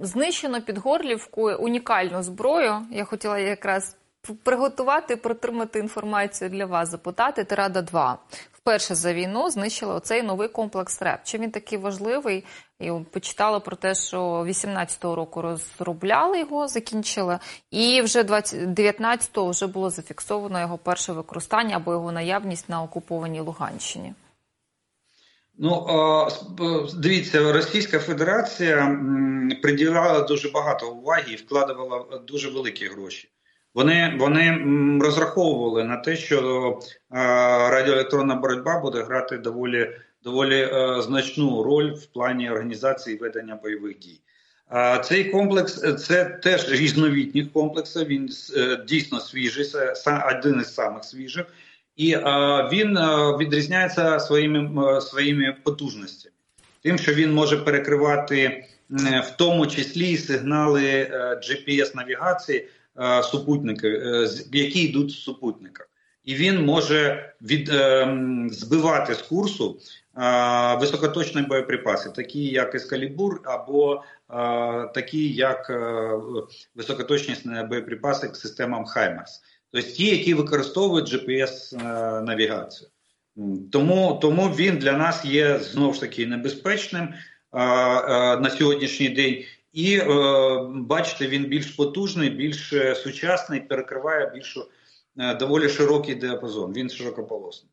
[0.00, 2.86] знищено під Горлівкою унікальну зброю.
[2.90, 3.97] Я хотіла якраз
[4.34, 7.44] приготувати, протримати інформацію для вас, запитати.
[7.44, 8.18] Тирада 2
[8.52, 11.20] вперше за війну знищила оцей новий комплекс РЕП.
[11.24, 12.44] Чим він такий важливий?
[12.80, 17.38] І почитала про те, що 18-го року розробляли його, закінчили,
[17.70, 24.14] і вже 19-го вже було зафіксовано його перше використання або його наявність на окупованій Луганщині.
[25.58, 25.86] Ну
[26.96, 29.00] дивіться, Російська Федерація
[29.62, 33.28] приділяла дуже багато уваги і вкладувала дуже великі гроші.
[33.78, 34.64] Вони вони
[35.00, 36.80] розраховували на те, що
[37.70, 39.90] радіоелектронна боротьба буде грати доволі
[40.24, 44.20] доволі е, значну роль в плані організації ведення бойових дій.
[45.04, 48.04] Цей комплекс е, це теж різновітні комплекси.
[48.04, 49.66] Він е, дійсно свіжий,
[50.38, 51.46] один із самих свіжих,
[51.96, 52.16] і
[52.72, 52.98] він
[53.38, 56.34] відрізняється своїми своїми потужностями,
[56.82, 58.64] тим, що він може перекривати е,
[59.20, 62.68] в тому числі сигнали е, GPS-навігації е,
[63.22, 65.84] супутники, е, які йдуть з супутника.
[66.24, 68.18] І він може від, е,
[68.50, 69.78] збивати з курсу
[70.18, 74.02] е, високоточні боєприпаси, такі як Ескалібур, або е,
[74.94, 76.10] такі як е,
[76.74, 77.34] високоточні
[77.68, 79.42] боєприпаси к системам Хаймерс.
[79.72, 82.88] Тобто ті, які використовують GPS-навігацію.
[83.72, 87.14] Тому, тому він для нас є знову ж таки небезпечним е,
[87.52, 89.44] е, на сьогоднішній день.
[89.72, 90.06] І е,
[90.74, 94.66] бачите, він більш потужний, більш е, сучасний, перекриває більшу
[95.18, 96.72] е, доволі широкий діапазон.
[96.72, 97.72] Він широкополосний.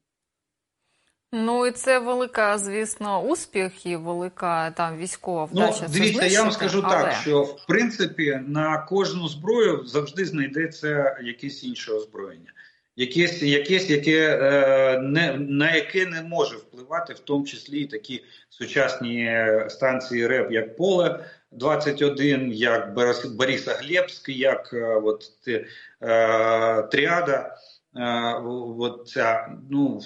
[1.31, 5.85] Ну і це велика, звісно, успіх і велика там військова Ну, вдача.
[5.85, 7.03] це дивіться, я вам скажу але...
[7.03, 12.51] так, що в принципі на кожну зброю завжди знайдеться якесь інше озброєння,
[12.95, 18.23] якесь, якесь яке е, не на яке не може впливати, в тому числі і такі
[18.49, 21.25] сучасні станції РЕП, як Поле
[21.59, 27.55] 21, як Борис- Борисоглебськ, як е, от е, Тріада.
[27.97, 28.33] Е,
[28.79, 30.01] от ця, ну,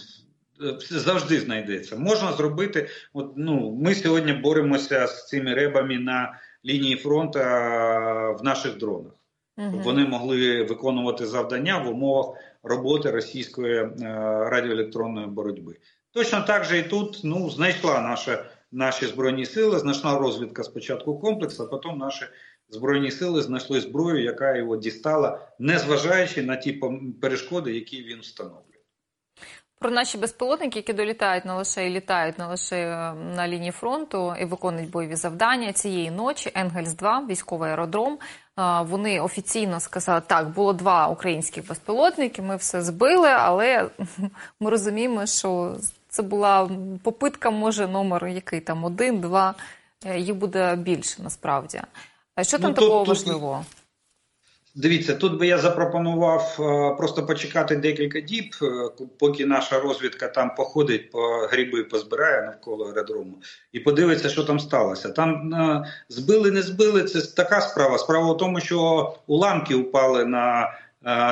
[0.90, 1.96] завжди знайдеться.
[1.96, 2.90] Можна зробити.
[3.14, 9.12] От, ну, ми сьогодні боремося з цими ребами на лінії фронту в наших дронах.
[9.58, 13.90] Щоб Вони могли виконувати завдання в умовах роботи російської е,
[14.50, 15.76] радіоелектронної боротьби.
[16.12, 21.64] Точно так же і тут ну, знайшла наша, наші збройні сили, знайшла розвідка спочатку комплексу,
[21.64, 22.26] а потім наші
[22.70, 26.82] збройні сили знайшли зброю, яка його дістала, незважаючи на ті
[27.22, 28.64] перешкоди, які він встановлює.
[29.80, 34.34] Про наші безпілотники, які долітають не лише і літають не лише е, на лінії фронту
[34.42, 36.52] і виконують бойові завдання цієї ночі.
[36.56, 38.14] Енгельс 2 військовий аеродром.
[38.60, 42.42] е, Вони офіційно сказали, так було два українських безпілотники.
[42.42, 43.90] Ми все збили, але
[44.60, 45.76] ми розуміємо, що
[46.10, 46.70] це була
[47.04, 49.56] попитка, може номер який там один, два.
[50.06, 51.82] Е, Їх буде більше насправді.
[52.36, 53.66] А що там Ну, тут- такого тут- важливого?
[54.76, 58.68] Дивіться, тут би я запропонував е, просто почекати декілька діб, е,
[59.20, 63.34] поки наша розвідка там походить по гриби, позбирає навколо аеродрому
[63.72, 65.10] і подивиться, що там сталося.
[65.10, 65.54] Там
[66.10, 67.04] збили, не збили.
[67.04, 67.98] Це така справа.
[67.98, 70.74] Справа в тому, що уламки упали на,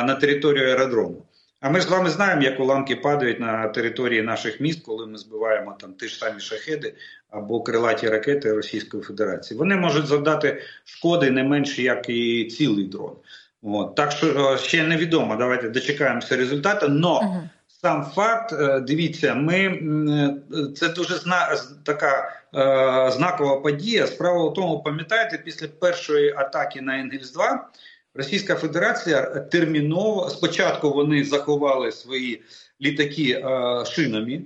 [0.03, 1.21] на територію аеродрому.
[1.59, 5.17] А ми ж з вами знаємо, як уламки падають на території наших міст, коли ми
[5.17, 6.95] збиваємо там ті ж самі шахеди
[7.29, 9.57] або крилаті ракети Російської Федерації.
[9.57, 13.15] Вони можуть завдати шкоди не менше, як і цілий дрон.
[13.63, 13.95] От.
[13.95, 15.35] Так що е, ще невідомо.
[15.35, 16.89] Давайте дочекаємося результату.
[16.89, 17.49] Но Мгм.
[17.67, 24.07] сам факт, е, дивіться, ми е, це дуже зна, така е, знакова подія.
[24.07, 27.69] Справа в тому, пам'ятаєте, після першої атаки на Енгельс 2
[28.17, 32.41] Російська Федерація терміново спочатку вони заховали свої
[32.81, 34.41] літаки е, шинами.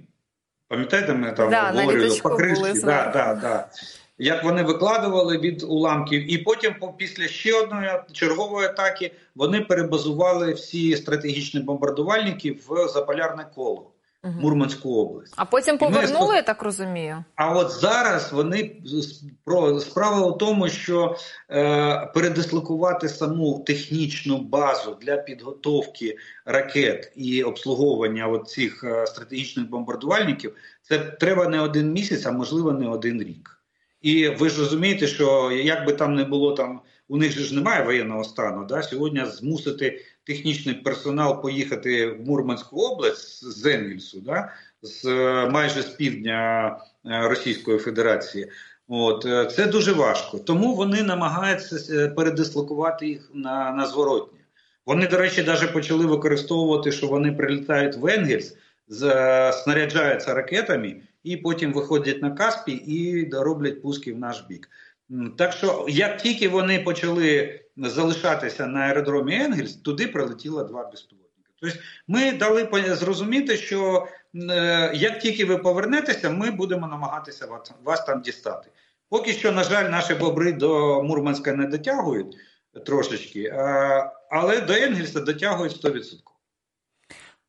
[0.68, 2.60] Пам'ятаєте, ми там Да, говорили покришки?
[2.60, 3.68] були Да, да, да.
[4.18, 10.96] Як вони викладували від уламків, і потім, після ще одної чергової атаки, вони перебазували всі
[10.96, 13.92] стратегічні бомбардувальники в заполярне коло.
[14.24, 15.34] Мурманську область.
[15.38, 17.24] А потім ми повернули, я так розумію.
[17.36, 18.82] А от зараз вони
[19.80, 21.16] справа в тому, що
[21.50, 30.56] е, передислокувати саму технічну базу для підготовки ракет і обслуговування от цих е, стратегічних бомбардувальників,
[30.82, 33.62] це треба не один місяць, а можливо не один рік.
[34.02, 37.56] І ви ж розумієте, що як би там не було там, у них же ж
[37.56, 38.66] немає воєнного стану.
[38.66, 38.84] Да?
[38.84, 44.52] Сьогодні змусити технічний персонал поїхати в Мурманську область з Енгельсу, да?
[44.82, 46.68] з е, майже з півдня
[47.06, 48.48] е, Російської Федерації.
[48.88, 50.40] От е, це дуже важко.
[50.40, 54.40] Тому вони намагаються передислокувати їх на, на зворотні.
[54.86, 58.56] Вони, до речі, навіть почали використовувати, що вони прилітають в Енгельс,
[59.64, 64.70] снаряджаються ракетами і потім виходять на Каспій і роблять пуски в наш бік.
[65.38, 71.50] Так що, як тільки вони почали залишатися на аеродромі Енгельс, туди прилетіло два безпілотники.
[71.60, 77.48] Тобто ми дали зрозуміти, що е, як тільки ви повернетеся, ми будемо намагатися
[77.84, 78.70] вас, там дістати.
[79.10, 82.38] Поки що, на жаль, наші бобри до Мурманська не дотягують
[82.86, 83.50] трошечки,
[84.30, 86.31] але до Енгельса дотягують 100%.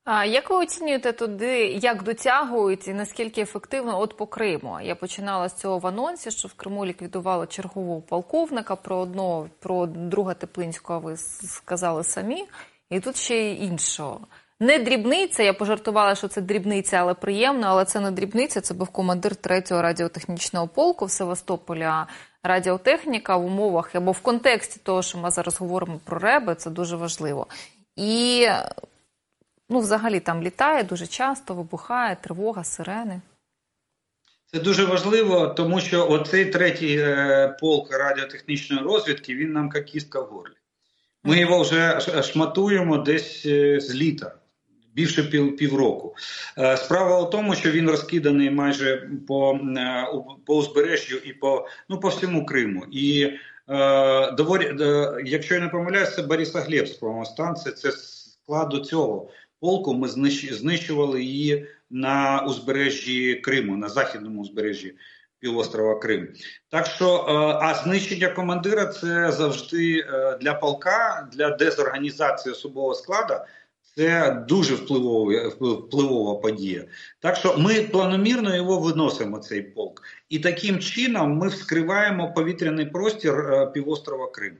[0.04, 4.80] А як ви оцінюєте туди, як дотягують і наскільки ефективно от по Криму?
[4.82, 9.86] Я починала з цього в анонсі, що в Криму ліквідували чергового полковника про одного, про
[9.86, 12.44] друга Теплинського ви сказали самі,
[12.90, 14.20] і тут ще іншого.
[14.60, 18.88] Не дрібниця, я пожартувала, що це дрібниця, але приємно, але це не дрібниця, це був
[18.88, 22.06] командир 3-го радіотехнічного полку в Севастополя.
[22.42, 26.96] Радіотехніка в умовах або в контексті того, що ми зараз говоримо про реби, це дуже
[26.96, 27.46] важливо.
[27.96, 28.46] І
[29.72, 33.20] ну, взагалі там літає дуже часто, вибухає, тривога, сирени.
[34.46, 40.20] Це дуже важливо, тому що оцей третій е, полк радіотехнічної розвідки він нам як кістка
[40.20, 40.54] в горлі.
[41.24, 44.34] Ми його вже шматуємо десь е, з літа,
[44.94, 46.14] більше пів, півроку.
[46.58, 49.60] Е, справа у тому, що він розкиданий майже по
[50.46, 52.84] по узбережжю і по ну, по всьому Криму.
[52.90, 53.22] І
[53.68, 54.76] е, доволі,
[55.24, 57.92] якщо я не помиляюся, Борисоглебськ, по станція, це
[58.42, 59.30] складу цього
[59.62, 59.94] полку.
[59.94, 60.08] Ми
[60.50, 64.94] знищували її на узбережжі Криму, на західному узбережжі
[65.38, 66.28] півострова Крим.
[66.68, 67.32] Так що, е,
[67.66, 73.34] а знищення командира це завжди е, для полка, для дезорганізації особового складу.
[73.96, 76.84] Це дуже впливова, впливова подія.
[77.20, 83.34] Так що ми планомірно його виносимо, цей полк, і таким чином ми вскриваємо повітряний простір
[83.34, 84.56] е, півострова Крим.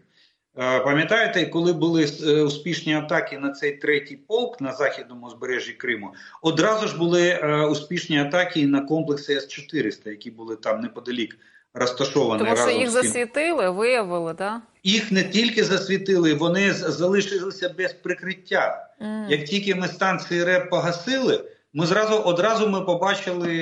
[0.58, 6.14] Е, пам'ятаєте, коли були е, успішні атаки на цей третій полк на західному узбережжі Криму,
[6.42, 11.38] одразу ж були е, успішні атаки на комплекси С-400, які були там неподалік
[11.74, 12.44] розташовані.
[12.44, 14.60] Тому що їх засвітили, виявили, так?
[14.84, 18.88] Їх не тільки засвітили, вони залишилися без прикриття.
[19.00, 19.28] Mm.
[19.28, 23.54] Як тільки ми станції РЕП погасили, ми зразу одразу ми побачили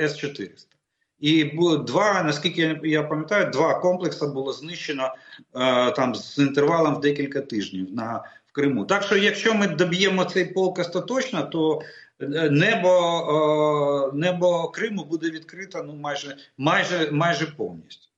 [0.00, 0.71] С-400.
[1.22, 1.44] І
[1.86, 5.14] два, наскільки я пам'ятаю, два комплекси було знищено
[5.54, 8.84] е, там з інтервалом в декілька тижнів на в Криму.
[8.84, 11.82] Так що, якщо ми доб'ємо цей полк остаточно, то
[12.20, 18.11] е, небо е, небо Криму буде відкрито ну майже майже майже повністю.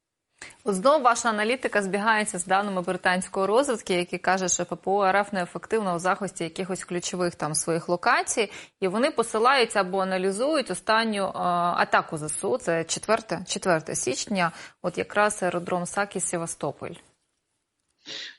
[0.66, 5.98] Знову ваша аналітика збігається з даними британської розвідки, які кажуть, що ППО РФ неефективно у
[5.98, 8.50] захисті якихось ключових там своїх локацій,
[8.80, 12.58] і вони посилаються або аналізують останню а, атаку ЗСУ.
[12.58, 16.94] Це 4, 4 січня, от якраз аеродром Сакі Севастополь.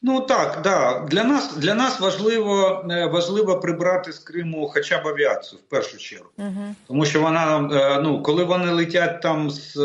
[0.01, 0.99] Ну так, да.
[0.99, 5.97] Для нас для нас важливо е, важливо прибрати з Криму хоча б авіацію в першу
[5.97, 6.29] чергу.
[6.37, 6.75] Угу.
[6.87, 9.77] Тому що вона, е, ну коли вони летять там з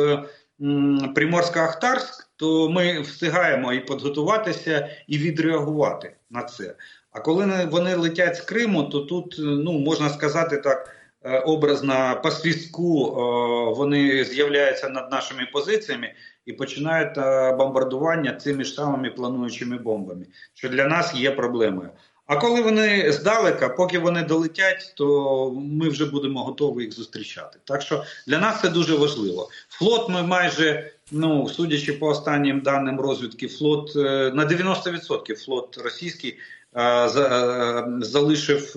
[1.14, 6.74] Приморська-Ахтарськ, то ми встигаємо і підготуватися, і відреагувати на це.
[7.12, 10.96] А коли вони летять з Криму, то тут ну можна сказати так.
[11.24, 16.14] Е, образно по свістку е, вони з'являються над нашими позиціями
[16.46, 21.90] і починають е, бомбардування цими ж самими плануючими бомбами, що для нас є проблемою.
[22.30, 27.58] А коли вони здалека, поки вони долетять, то ми вже будемо готові їх зустрічати.
[27.64, 29.48] Так що для нас це дуже важливо.
[29.68, 36.38] Флот ми майже, ну судячи по останнім даним розвідки, флот е, на 90% флот російський
[36.72, 38.74] е, е, залишив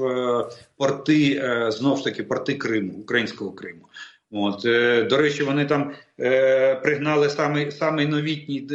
[0.78, 3.88] порти знов ж таки порти Криму, українського Криму.
[4.32, 4.62] От
[5.10, 5.94] до речі, вони там
[6.84, 8.68] пригнали самий, самий новітній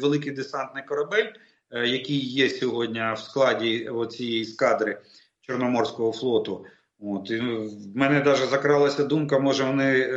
[0.00, 1.26] великий десантний корабель.
[1.70, 4.98] Який є сьогодні в складі цієї скадри
[5.40, 6.64] Чорноморського флоту.
[7.00, 10.08] От і в мене навіть закралася думка, може вони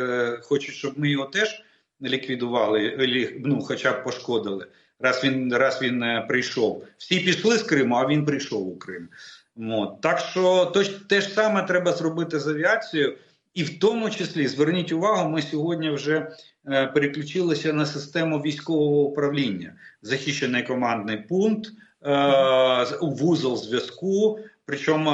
[0.44, 1.65] хочуть, щоб ми його теж
[2.04, 2.98] ліквідували,
[3.46, 4.68] ну хоча б пошкодили.
[5.00, 6.84] Раз він раз він е, прийшов.
[6.98, 9.10] Всі пішли з Криму, а він прийшов у Крим.
[9.58, 10.02] От.
[10.02, 13.18] Так що то, те ж саме треба зробити з авіацією.
[13.54, 16.32] І в тому числі зверніть увагу, ми сьогодні вже
[16.68, 21.68] е, переключилися на систему військового управління, захищений командний пункт,
[22.06, 25.10] е, вузол зв'язку, причому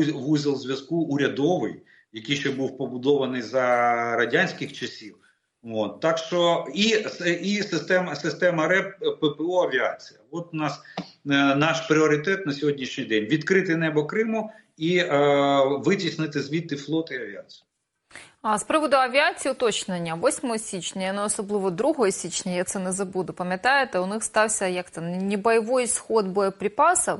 [0.00, 3.60] е, вузол зв'язку урядовий, який ще був побудований за
[4.16, 5.16] радянських часів.
[5.72, 6.88] От, Так що і
[7.42, 10.20] і система система РЕП ППО авіація.
[10.30, 15.08] От у нас е, наш пріоритет на сьогоднішній день відкрити небо Криму і е,
[15.84, 17.64] витіснити звідти флот і авіацію.
[18.42, 23.32] А з приводу авіації уточнення 8 січня, ну особливо 2 січня, я це не забуду.
[23.32, 27.14] Пам'ятаєте, у них стався як це не бойовий сход боєприпасів.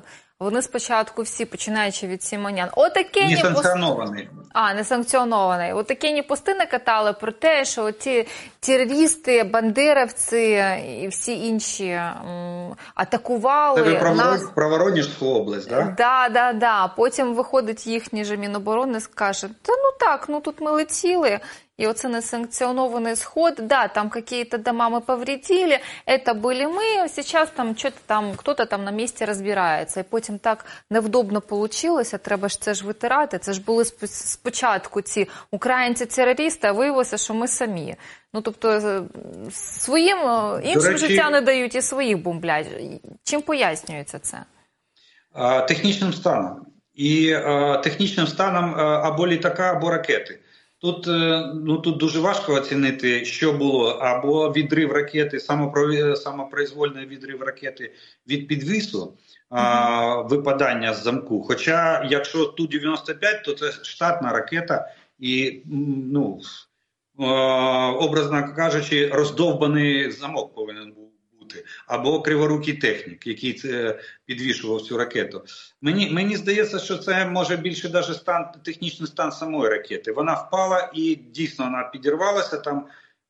[0.45, 4.29] Вони спочатку всі, починаючи від Сімонян, отаке не санкціонований.
[4.53, 5.73] А, не санкціонований.
[5.73, 8.27] Отакі ні пости накатали про те, що ті
[8.61, 10.65] терористи, бандеровці
[11.03, 14.43] і всі інші м, атакували Це ви нас...
[14.55, 15.95] про Воронежську область, так?
[15.95, 16.89] Да, да, да.
[16.89, 21.41] Потім виходить їхній же Міноборони, скаже: Та ну так, ну тут ми летіли.
[21.80, 27.78] И вот несанкционованный сход, да, там какие-то дома мы повредили, это были мы, сейчас там
[27.78, 30.00] что-то там, кто-то там на місці розбирається.
[30.00, 33.40] І потім так невдобно получилося, треба ж це ж витирати.
[33.40, 37.96] Це ж були спочатку ці українці-терористи, а виявилося, що ми самі.
[38.34, 39.02] Ну, тобто, е,
[39.52, 42.68] своїм е, іншим речі, життя не дають і своїх бомблять.
[43.24, 44.44] Чим пояснюється це?
[45.68, 46.66] Технічним станом.
[46.94, 47.36] І
[47.84, 50.40] технічним станом або літака, або ракети.
[50.85, 55.41] Тут е, ну тут дуже важко оцінити, що було або відрив ракети,
[56.17, 57.93] самопроизвольний відрив ракети
[58.29, 59.17] від підвісу,
[59.51, 61.43] а, випадання з замку.
[61.43, 65.63] Хоча, якщо ту 95 то це штатна ракета, і
[66.07, 66.41] ну
[68.01, 71.04] образно кажучи, роздовбаний замок повинен був
[71.55, 75.43] бути, або криворукий технік, який це підвішував цю ракету.
[75.83, 80.13] Мені мені здається, що це може більше даже стан технічний стан самої ракети.
[80.13, 82.87] Вона впала і дійсно вона підірвалася там.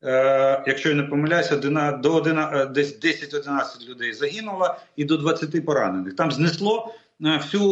[0.07, 6.17] Е, якщо я не помиляюся, до 11, десь 10-11 людей загинуло і до 20 поранених.
[6.17, 6.95] Там знесло
[7.25, 7.63] е, всю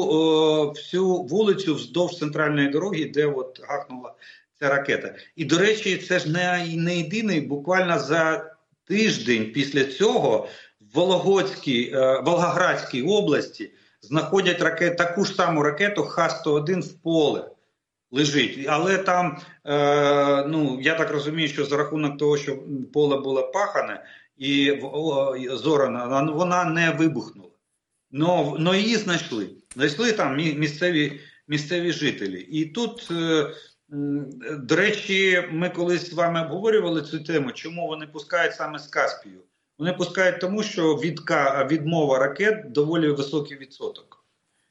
[0.71, 4.15] всю вулицю вздовж центральної дороги, де от гахнула
[4.61, 5.15] ця ракета.
[5.37, 7.41] І до речі, це ж не не єдиний.
[7.41, 8.53] Буквально за
[8.85, 10.49] тиждень після цього
[10.81, 13.71] в Вологодській, е, Волгоградській області
[14.03, 17.49] знаходять ракет, таку ж саму ракету Х-101 в поле.
[18.15, 22.59] Лежить, але там, е, ну я так розумію, що за рахунок того, що
[22.93, 24.05] поле було пахане
[24.39, 24.81] і
[25.53, 27.49] зорана, вона не вибухнула.
[28.11, 29.51] Но, но її знайшли.
[29.75, 32.41] Знайшли там місцеві місцеві жителі.
[32.41, 33.51] І тут е,
[34.59, 39.41] до речі, ми колись з вами обговорювали цю тему, чому вони пускають саме з Каспію.
[39.79, 44.25] Вони пускають тому, що відка, відмова ракет доволі високий відсоток.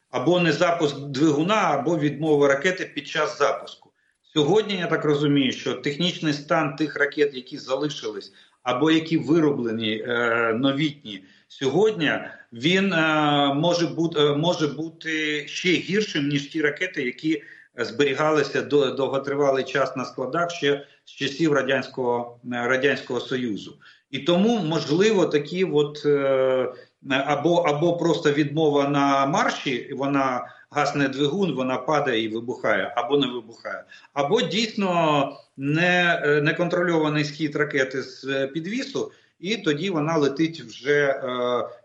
[0.10, 3.92] Або не запуск двигуна, або відмова ракети під час запуску.
[4.34, 10.54] Сьогодні я так розумію, що технічний стан тих ракет, які залишились, або які вироблені е,
[10.54, 12.12] новітні сьогодні,
[12.54, 17.44] він е, е, може бути ще гіршим ніж ті ракети, які
[17.78, 23.78] зберігалися до довготривалий час на складах ще з часів радянського радянського союзу,
[24.12, 26.74] і тому можливо такі, от е,
[27.10, 33.28] або або просто відмова на марші, вона гасне двигун, вона падає і вибухає, або не
[33.28, 39.12] вибухає, або дійсно не неконтрольований схід ракети з підвісу.
[39.42, 41.24] І тоді вона летить вже е,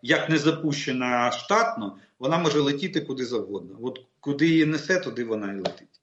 [0.02, 3.78] як не запущена штатно, вона може летіти куди завгодно.
[3.82, 6.00] От куди її несе, туди вона і летить.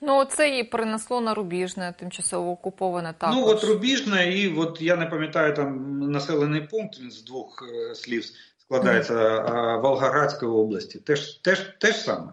[0.00, 3.36] Ну, це її перенесло на Рубіжне, тимчасово окуповане також.
[3.36, 7.94] Ну, от Рубіжне, і от я не пам'ятаю там населений пункт, він з двох е,
[7.94, 8.24] слів
[8.58, 9.80] складається mm.
[9.80, 10.98] Волгоградської області.
[10.98, 12.32] Теж, теж, теж саме.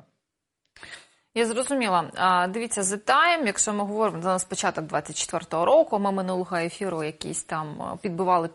[1.35, 2.03] Я зрозуміла.
[2.49, 7.97] Дивіться, The Time, якщо ми говоримо за спочаток 24-го року, ми минулого ефіру якісь там
[8.01, 8.47] підбивали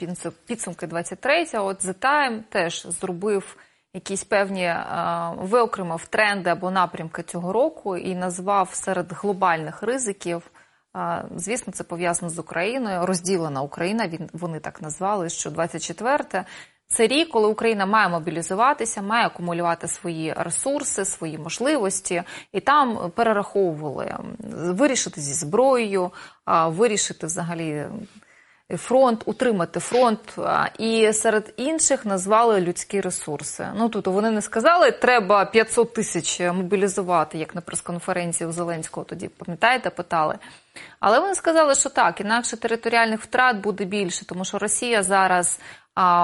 [0.46, 3.56] підсумки 23-го, От The Time теж зробив
[3.94, 4.84] якісь певні е,
[5.38, 10.50] виокремив тренди або напрямки цього року і назвав серед глобальних ризиків.
[10.96, 13.06] Е, звісно, це пов'язано з Україною.
[13.06, 14.08] Розділена Україна.
[14.08, 15.28] Він вони так назвали.
[15.28, 16.44] Що 24-те
[16.88, 22.22] це рік, коли Україна має мобілізуватися, має акумулювати свої ресурси, свої можливості,
[22.52, 24.16] і там перераховували
[24.52, 26.10] вирішити зі зброєю,
[26.46, 27.86] вирішити взагалі
[28.76, 30.38] фронт, утримати фронт.
[30.78, 33.68] І серед інших назвали людські ресурси.
[33.76, 39.28] Ну тут вони не сказали, треба 500 тисяч мобілізувати, як на прес-конференції у Зеленського тоді
[39.28, 40.38] пам'ятаєте, питали.
[41.00, 45.60] Але вони сказали, що так, інакше територіальних втрат буде більше, тому що Росія зараз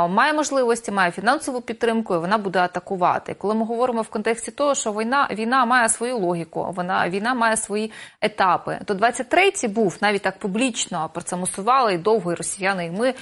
[0.08, 3.34] має можливості, має фінансову підтримку, і вона буде атакувати.
[3.34, 7.56] Коли ми говоримо в контексті того, що війна війна має свою логіку, вона війна має
[7.56, 8.78] свої етапи.
[8.84, 13.14] То 23-й був навіть так публічно про це мусували і довго і росіяни, і ми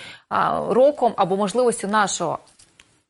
[0.68, 2.38] роком або можливістю нашого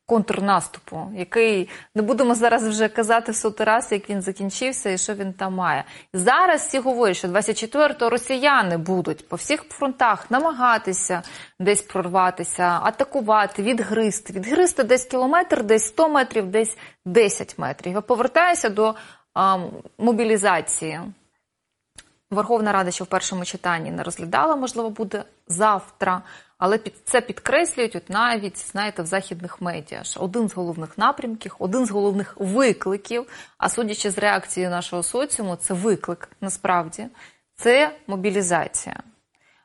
[0.05, 5.33] контрнаступу, який не будемо зараз вже казати сотий раз, як він закінчився і що він
[5.33, 5.83] там має.
[6.13, 11.21] Зараз всі говорять, що 24-го росіяни будуть по всіх фронтах намагатися
[11.59, 18.03] десь прорватися, атакувати, відгризти, відгризти десь кілометр, десь 100 метрів, десь 10 метрів.
[18.03, 18.95] Повертаюся до
[19.33, 19.57] а,
[19.97, 20.99] мобілізації.
[22.31, 26.21] Верховна Рада, що в першому читанні не розглядала, можливо, буде завтра.
[26.65, 30.03] Але під це підкреслюють от навіть знаєте в західних медіа.
[30.03, 33.27] що Один з головних напрямків, один з головних викликів.
[33.57, 37.07] А судячи з реакцією нашого соціуму, це виклик насправді
[37.55, 38.99] це мобілізація.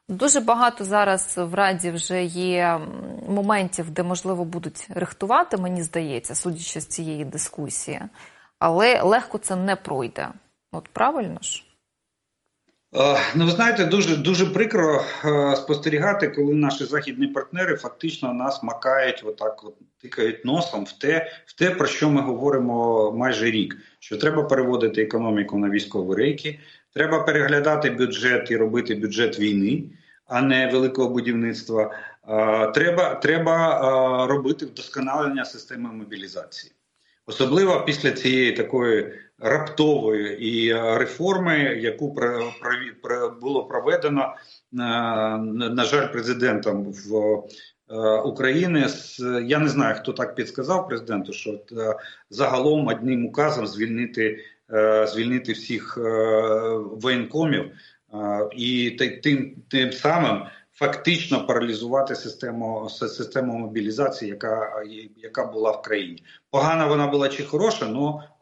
[0.09, 2.81] Дуже багато зараз в раді вже є
[3.29, 8.03] моментів, де можливо будуть рихтувати, мені здається, судячи з цієї дискусії,
[8.59, 10.29] але легко це не пройде.
[10.73, 11.68] От правильно ж.
[12.95, 18.63] Е, ну, ви знаєте, дуже дуже прикро е, спостерігати, коли наші західні партнери фактично нас
[18.63, 23.77] макають, отак, от тикають носом в те, в те, про що ми говоримо майже рік.
[23.99, 26.61] Що треба переводити економіку на військові рейки,
[26.95, 29.85] треба переглядати бюджет і робити бюджет війни,
[30.27, 31.95] а не великого будівництва.
[32.29, 36.73] Е, треба, Треба робити вдосконалення системи мобілізації.
[37.27, 42.17] Особливо після цієї такої раптової і е, реформи, яку
[43.41, 44.77] було проведено е,
[45.71, 47.43] на жаль, президентом в
[47.91, 48.87] е, України.
[49.45, 51.61] Я не знаю, хто так підсказав президенту, що
[52.31, 54.45] загалом одним указом звільнити
[55.07, 55.99] звільнити всіх
[56.93, 57.71] воєнкомів
[58.57, 58.91] і
[59.23, 60.43] тим, тим самим
[60.79, 64.83] фактично паралізувати систему систему мобілізації, яка
[65.17, 66.23] яка була в країні.
[66.51, 67.87] Погана вона була чи хороша,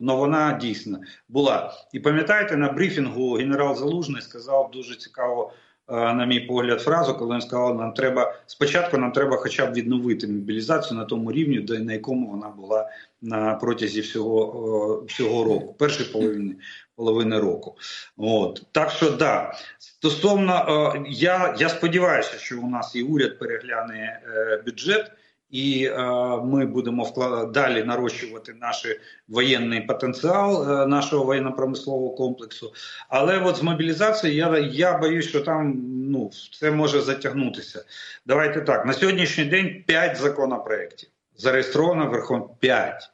[0.00, 1.72] але вона дійсно була.
[1.92, 5.52] І пам'ятаєте, на брифінгу генерал Залужний сказав дуже цікаво.
[5.88, 9.74] Е, на мій погляд, фразу, коли він сказав, нам треба спочатку, нам треба, хоча б
[9.74, 12.90] відновити мобілізацію на тому рівні, де на якому вона була
[13.22, 16.56] на протязі всього всього року, першої половини
[16.96, 17.76] половини року.
[18.16, 24.20] От так що да стосовно е, я я сподіваюся, що у нас і уряд перегляне
[24.26, 25.12] е, бюджет.
[25.50, 25.98] І е,
[26.44, 27.52] ми будемо вклад...
[27.52, 28.86] далі нарощувати наш
[29.28, 32.72] воєнний потенціал е, нашого воєнно-промислового комплексу.
[33.08, 35.74] Але от з мобілізацією я я боюсь, що там
[36.10, 37.84] ну все може затягнутися.
[38.26, 43.10] Давайте так: на сьогоднішній день 5 законопроєктів зареєстровано верхом 5.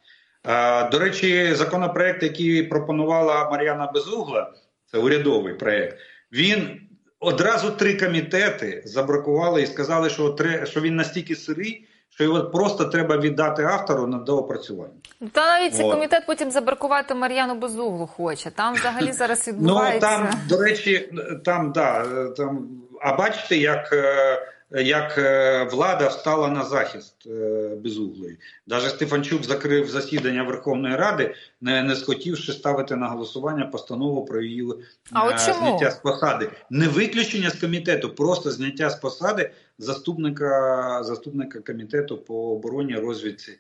[0.47, 4.53] Е, до речі, законопроект, який пропонувала Мар'яна Безугла,
[4.87, 5.99] це урядовий проект.
[6.33, 6.81] Він
[7.21, 13.17] одразу три комітети забракували і сказали, що що він настільки сирий що його просто треба
[13.17, 14.95] віддати автору на доопрацювання.
[15.33, 18.51] Та навіть цей комітет потім забракувати Мар'яну Безуглу хоче.
[18.51, 20.19] Там взагалі зараз відбувається.
[20.19, 21.13] Ну там, до речі,
[21.45, 22.05] там да
[22.37, 22.69] там.
[23.01, 28.39] А бачите, як е, як е, влада встала на захист е, безуглої.
[28.67, 34.73] Навіть Стефанчук закрив засідання Верховної Ради, не, не схотівши ставити на голосування постанову про її
[35.13, 36.51] а от зняття з посади.
[36.71, 43.59] Не виключення з комітету, просто зняття з посади заступника заступника комітету по обороні розвідці.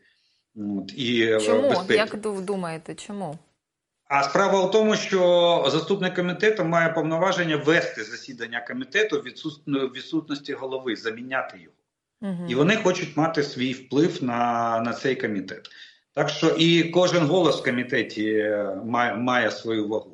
[0.56, 1.68] От, і е, Чому?
[1.68, 1.94] Безпеки.
[1.94, 3.38] Як думаєте, чому?
[4.14, 9.22] А справа в тому, що заступник комітету має повноваження вести засідання комітету в
[9.96, 11.76] відсутності голови, заміняти його.
[12.22, 12.46] Угу.
[12.48, 15.68] І вони хочуть мати свій вплив на на цей комітет.
[16.14, 20.11] Так що і кожен голос в комітеті е, має, має свою вагу.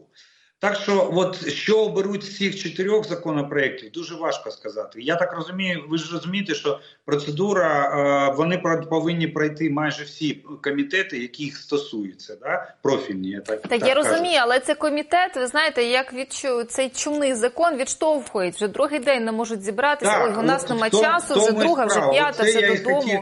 [0.60, 5.00] Так що, от що оберуть з цих чотирьох законопроєктів, дуже важко сказати.
[5.02, 7.84] Я так розумію, ви ж розумієте, що процедура
[8.30, 8.58] е, вони
[8.90, 12.74] повинні пройти майже всі комітети, які їх стосуються, да?
[12.82, 13.30] профільні.
[13.30, 14.08] Я так, так, так я кажу.
[14.08, 15.36] розумію, але це комітет.
[15.36, 20.12] Ви знаєте, як відчу цей чумний закон відштовхують вже другий день не можуть зібратися.
[20.12, 23.00] Так, Ой, у нас нема часу, вже друга, вже п'ята, вже додому.
[23.00, 23.20] Хотів...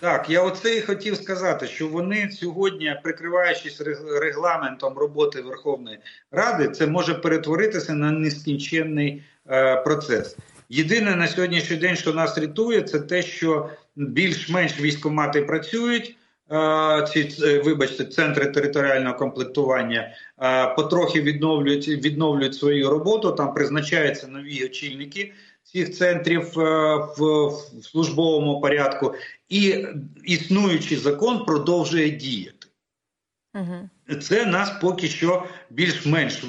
[0.00, 3.80] Так, я оце і хотів сказати, що вони сьогодні, прикриваючись
[4.20, 5.98] регламентом роботи Верховної
[6.30, 10.36] Ради, це може перетворитися на нескінченний е, процес.
[10.68, 16.16] Єдине на сьогоднішній день, що нас рятує, це те, що більш-менш військомати працюють.
[16.52, 23.32] Е, ці е, вибачте, центри територіального комплектування е, потрохи відновлюють відновлюють свою роботу.
[23.32, 25.32] Там призначаються нові очільники
[25.72, 27.52] цих центрів е, в
[27.82, 29.14] службовому порядку,
[29.48, 29.86] і
[30.24, 32.68] існуючий закон продовжує діяти.
[33.54, 34.18] Угу.
[34.20, 36.46] Це нас поки що більш-менш е,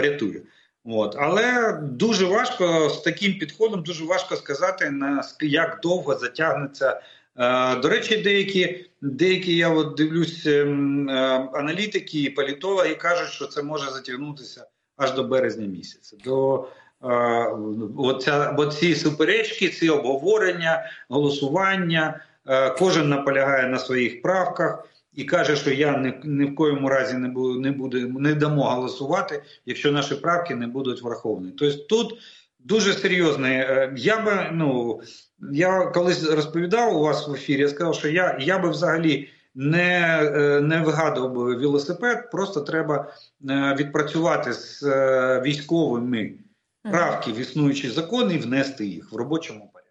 [0.00, 0.42] рятує.
[0.84, 1.16] От.
[1.18, 7.00] Але дуже важко з таким підходом, дуже важко сказати, на як довго затягнеться.
[7.36, 11.10] Е, до речі, деякі деякі я от дивлюсь ем,
[11.54, 14.66] аналітики і політологи кажуть, що це може затягнутися
[14.96, 16.16] аж до березня місяця.
[16.24, 16.68] До
[17.96, 22.20] оця, ці суперечки, ці обговорення, голосування.
[22.48, 24.84] Е, кожен наполягає на своїх правках
[25.14, 28.64] і каже, що я ні, ні в коєму разі не буду, не буду, не дамо
[28.64, 31.50] голосувати, якщо наші правки не будуть враховані.
[31.58, 32.18] Тобто тут
[32.58, 33.50] дуже серйозне.
[33.50, 35.00] Е, я би ну
[35.52, 37.60] я колись розповідав у вас в ефірі.
[37.60, 43.12] Я сказав, що я я би взагалі не е, не вигадував би велосипед, просто треба
[43.76, 44.82] відпрацювати з
[45.44, 46.32] військовими
[46.82, 49.82] правки в існуючі закони і внести їх в робочому порядку.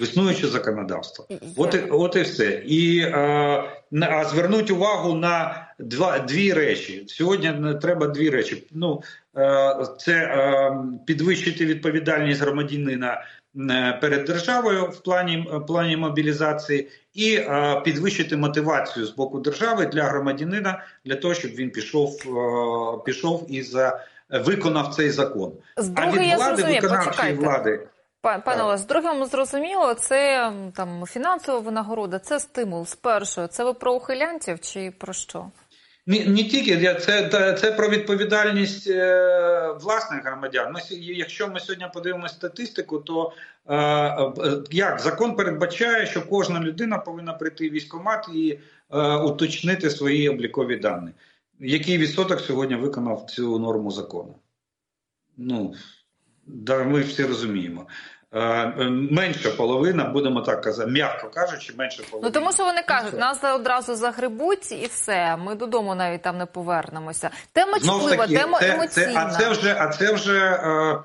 [0.00, 1.26] В існуюче законодавство.
[1.56, 2.62] От і, от і все.
[2.66, 7.04] І а, звернуть увагу на два дві речі.
[7.08, 8.66] Сьогодні треба дві речі.
[8.70, 9.02] Ну,
[9.98, 10.30] Це
[11.06, 13.24] підвищити відповідальність громадянина
[14.00, 17.40] перед державою в плані плані мобілізації, і
[17.84, 22.18] підвищити мотивацію з боку держави для громадянина для того, щоб він пішов,
[23.04, 25.52] пішов і за виконав цей закон.
[25.76, 27.88] З а від влади виконавчої влади.
[28.20, 33.46] Пане Олег, з другим зрозуміло, це там фінансова винагорода, це стимул з першого.
[33.46, 35.46] Це ви про ухилянців чи про що?
[36.06, 37.28] Не, не тільки це
[37.60, 40.72] це про відповідальність е, власних громадян.
[40.72, 43.32] Ми, якщо ми сьогодні подивимося статистику, то
[43.66, 44.32] е, е,
[44.70, 48.58] як закон передбачає, що кожна людина повинна прийти в військкомат і
[48.90, 51.10] е, уточнити свої облікові дані
[51.60, 54.34] який відсоток сьогодні виконав цю норму закону?
[55.36, 55.74] Ну,
[56.46, 57.86] да, ми всі розуміємо.
[59.10, 62.28] менша половина, будемо так казати, м'яко кажучи, менше половина.
[62.28, 65.36] Ну тому що вони кажуть, нас одразу загребуть і все.
[65.36, 67.30] Ми додому навіть там не повернемося.
[67.52, 69.12] Тема чутлива, тема це, емоційна.
[69.12, 70.38] Це, а це вже, а це вже.
[70.40, 71.04] Е,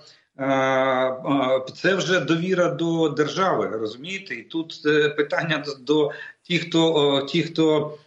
[1.75, 4.35] це вже довіра до держави, розумієте?
[4.35, 4.83] І тут
[5.17, 6.11] питання до
[6.47, 7.97] тих, хто ті, хто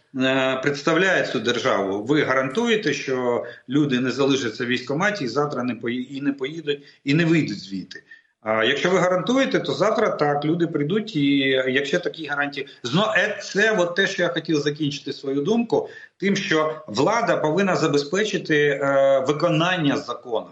[0.63, 2.03] представляє цю державу.
[2.03, 7.13] Ви гарантуєте, що люди не залишаться в військкоматі і завтра не і не поїдуть і
[7.13, 8.03] не вийдуть звідти.
[8.41, 11.37] А якщо ви гарантуєте, то завтра так люди прийдуть, і
[11.67, 16.35] якщо такі гарантії знову е, це от те, що я хотів закінчити свою думку, тим,
[16.35, 20.49] що влада повинна забезпечити е, виконання закону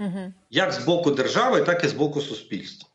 [0.00, 0.32] угу.
[0.50, 2.88] як з боку держави, так і з боку суспільства.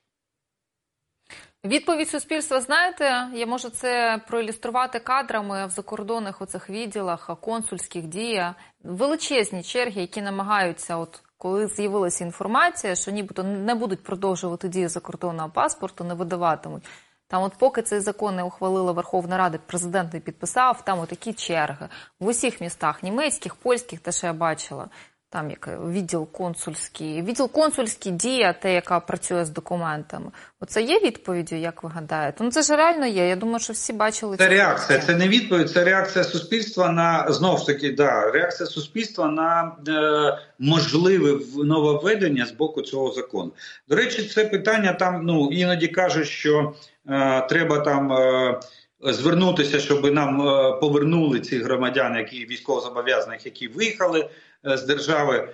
[1.65, 9.63] Відповідь суспільства, знаєте, я можу це проілюструвати кадрами в закордонних оцих відділах, консульських діях, величезні
[9.63, 16.03] черги, які намагаються, от коли з'явилася інформація, що нібито не будуть продовжувати дію закордонного паспорту,
[16.03, 16.83] не видаватимуть.
[17.27, 21.89] Там, от поки цей закон не ухвалила Верховна Рада, президент не підписав, там такі черги
[22.19, 24.87] в усіх містах німецьких, польських, те, що я бачила.
[25.31, 30.31] Там як відділ консульський, відділ консульський дія, те, яка працює з документами.
[30.59, 32.43] Оце є відповіддю, як ви гадаєте?
[32.43, 33.27] Ну це ж реально є.
[33.27, 34.99] Я думаю, що всі бачили це реакція.
[34.99, 40.39] Це не відповідь, це реакція суспільства на знову ж таки, да, реакція суспільства на е,
[40.59, 43.51] можливе нововведення з боку цього закону.
[43.87, 46.73] До речі, це питання там ну іноді кажуть, що
[47.09, 48.11] е, треба там.
[48.11, 48.59] Е,
[49.01, 54.29] Звернутися, щоб нам е, повернули ці громадяни, які військовозобов'язаних, які виїхали
[54.67, 55.49] Е, з держави.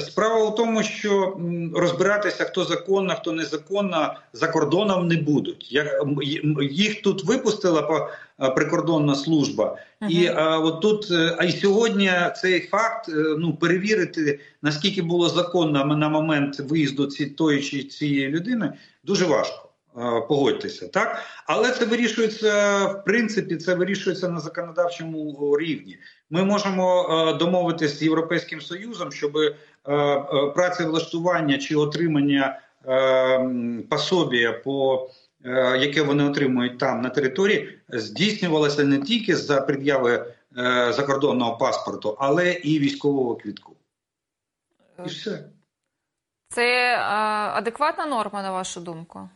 [0.00, 1.40] Справа в тому, що
[1.74, 5.78] розбиратися, хто законно, хто незаконно, за кордоном не будуть.
[6.70, 10.10] Їх тут випустила е, прикордонна служба, uh -huh.
[10.10, 16.08] і а, от тут а й сьогодні цей факт ну перевірити наскільки було законно на
[16.08, 18.72] момент виїзду ці тої чи цієї людини,
[19.04, 19.71] дуже важко.
[20.28, 23.56] Погодьтеся, так але це вирішується в принципі.
[23.56, 25.98] Це вирішується на законодавчому рівні.
[26.30, 29.56] Ми можемо е, домовитися з європейським союзом, щоб е,
[29.88, 30.16] е,
[30.54, 32.60] працевлаштування чи отримання
[33.90, 35.08] пособія по
[35.78, 40.34] яке вони отримують там на території, здійснювалося не тільки за пред'яви
[40.90, 43.76] закордонного паспорту, але і військового квітку.
[45.06, 45.44] І все.
[46.48, 46.98] Це
[47.54, 49.28] адекватна норма, на вашу думку?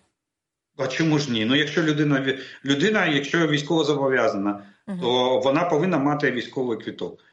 [0.77, 1.45] А чому ж ні?
[1.45, 4.63] Ну, якщо людина людина, якщо військово зобов'язана
[5.01, 7.25] то вона повинна мати військовий квіток.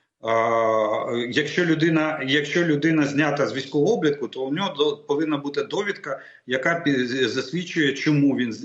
[1.30, 6.84] Якщо людина якщо людина знята з військового обліку, то у нього повинна бути довідка, яка
[7.28, 8.56] засвідчує, чому він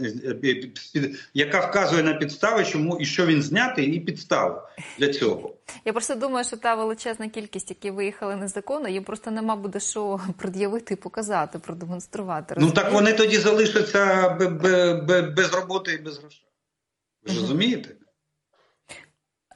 [1.35, 4.57] яка вказує на підстави, чому і що він знятий, і підставу
[4.99, 5.55] для цього.
[5.85, 10.21] Я просто думаю, що та величезна кількість, які виїхали незаконно, їм просто нема буде що
[10.39, 12.55] пред'явити показати, продемонструвати.
[12.59, 14.29] Ну так вони тоді залишаться
[15.37, 16.45] без роботи і без грошей.
[17.27, 17.98] Ви ж розумієте?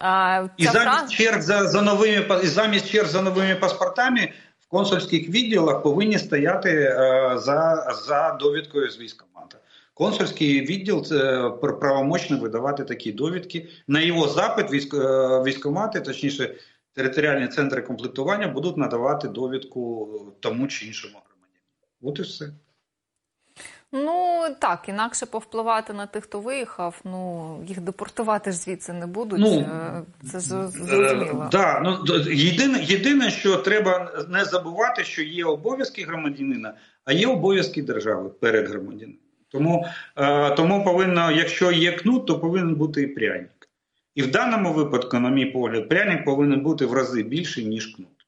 [0.04, 1.12] А, і замість фраз...
[1.12, 6.70] черг за за новими і замість черг за новими паспортами в консульських відділах повинні стояти
[6.70, 9.58] е, за за довідкою з військомата.
[9.94, 13.68] Консульський відділ це правомочно видавати такі довідки.
[13.88, 14.98] На його запит е,
[15.42, 16.54] військомати, точніше,
[16.92, 20.08] територіальні центри комплектування будуть надавати довідку
[20.40, 22.02] тому чи іншому громадянину.
[22.02, 22.52] От і все.
[23.92, 27.00] Ну так, інакше повпливати на тих, хто виїхав.
[27.04, 29.40] Ну їх депортувати ж звідси не будуть.
[29.40, 31.48] Ну, е, Це ж е, зрозуміло.
[31.52, 31.98] Да, ну
[32.30, 36.74] єдине, єдине, що треба не забувати, що є обов'язки громадянина,
[37.04, 39.18] а є обов'язки держави перед громадянином.
[39.48, 39.86] Тому
[40.16, 43.68] е, тому повинно, якщо є кнут, то повинен бути і пряник.
[44.14, 48.21] І в даному випадку, на мій погляд, пряник повинен бути в рази більший ніж кнут.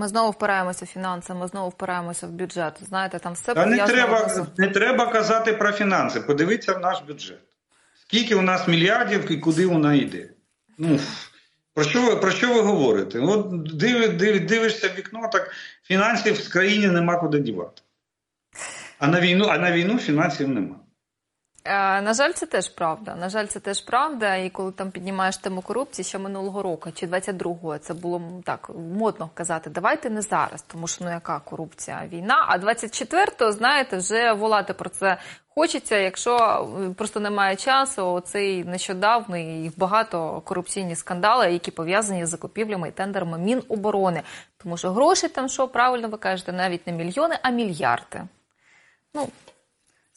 [0.00, 2.80] Ми знову впираємося в фінанси, ми знову впираємося в бюджет.
[2.88, 6.20] Знаєте, там все Та не треба не треба казати про фінанси.
[6.20, 7.40] Подивіться в наш бюджет.
[8.02, 10.28] Скільки у нас мільярдів і куди вона йде?
[10.78, 10.98] Ну
[11.74, 13.18] про що ви про що ви говорите?
[13.20, 15.50] От див, див, дивишся в вікно, так
[15.82, 17.82] фінансів в країні нема куди дівати.
[18.98, 20.76] А на війну, а на війну фінансів нема.
[21.64, 23.14] Е, на жаль, це теж правда.
[23.14, 24.36] На жаль, це теж правда.
[24.36, 29.30] І коли там піднімаєш тему корупції ще минулого року чи 22-го, це було так модно
[29.34, 29.70] казати.
[29.70, 32.44] Давайте не зараз, тому що ну яка корупція, війна.
[32.48, 36.36] А 24-го, знаєте, вже волати про це хочеться, якщо
[36.90, 38.06] е, просто немає часу.
[38.06, 44.22] Оцей нещодавний і багато корупційні скандали, які пов'язані з закупівлями і тендерами Міноборони.
[44.56, 48.22] Тому що гроші там, що правильно ви кажете, навіть не мільйони, а мільярди.
[49.14, 49.28] Ну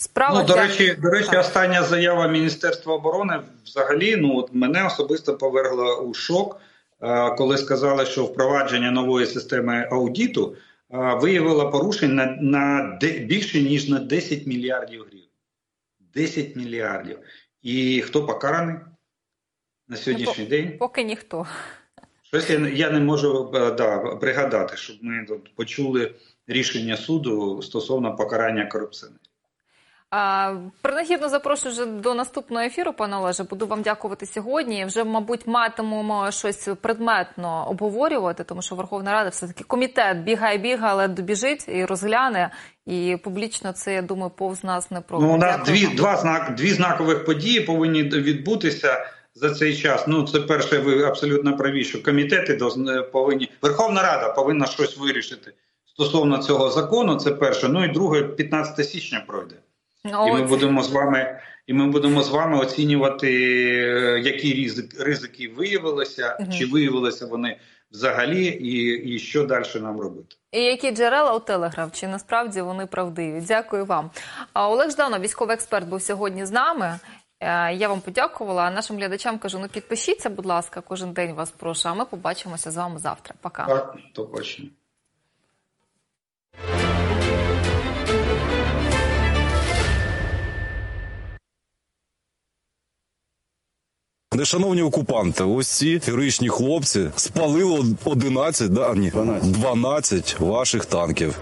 [0.02, 5.38] Справа ну, до речі, до речі, остання заява Міністерства оборони взагалі ну от мене особисто
[5.38, 6.62] повергла у шок,
[7.38, 10.56] коли сказали, що впровадження нової системи аудіту
[10.90, 15.28] а, виявила порушень на, на більше ніж на 10 мільярдів гривень.
[16.14, 17.20] 10 мільярдів.
[17.62, 18.76] І хто покараний
[19.88, 20.78] на сьогоднішній день?
[20.78, 21.48] Поки ніхто.
[22.22, 26.16] Щось я, я не можу е, да, пригадати, щоб ми тут почули
[26.48, 29.31] рішення суду стосовно покарання корупціонерів.
[30.82, 33.44] Принагідно запрошую вже до наступного ефіру, пане Олеже.
[33.44, 34.86] Буду вам дякувати сьогодні.
[34.86, 40.94] Вже, мабуть, матимемо щось предметно обговорювати, тому що Верховна Рада все таки комітет бігає, бігає,
[40.94, 42.50] але добіжить і розгляне.
[42.86, 45.28] І публічно це я думаю, повз нас не пройде.
[45.28, 49.06] Ну, у нас дві, два знак, дві знакових події повинні відбутися
[49.36, 50.04] за цей час.
[50.08, 53.52] Ну, це перше, ви абсолютно праві, що комітети доз- повинні.
[53.62, 55.54] Верховна Рада повинна щось вирішити
[55.86, 57.16] стосовно цього закону.
[57.16, 57.68] Це перше.
[57.68, 59.56] Ну і друге, 15 січня пройде.
[60.06, 60.50] Ну, І ми от.
[60.50, 61.40] будемо з вами.
[61.68, 66.52] І ми будемо з вами оцінювати, е, які ризик, ризики виявилися, Мгм.
[66.52, 67.58] чи виявилися вони
[67.92, 70.36] взагалі, і, і що далі нам робити.
[70.52, 71.92] І які джерела у Телеграф?
[71.94, 73.44] Чи насправді вони правдиві?
[73.48, 74.12] Дякую вам.
[74.54, 77.00] А Олег Жданов, військовий експерт, був сьогодні з нами.
[77.40, 78.64] Е, Я вам подякувала.
[78.64, 81.90] А нашим глядачам кажу: ну підпишіться, будь ласка, кожен день вас прошу.
[81.90, 83.36] А ми побачимося з вами завтра.
[83.42, 83.66] Пока.
[83.66, 84.30] Так, то
[94.42, 94.60] точно.
[94.60, 99.12] Нешановні окупанти, ось ці героїчні хлопці спалили 11, да, ні,
[99.44, 101.36] 12 ваших танків.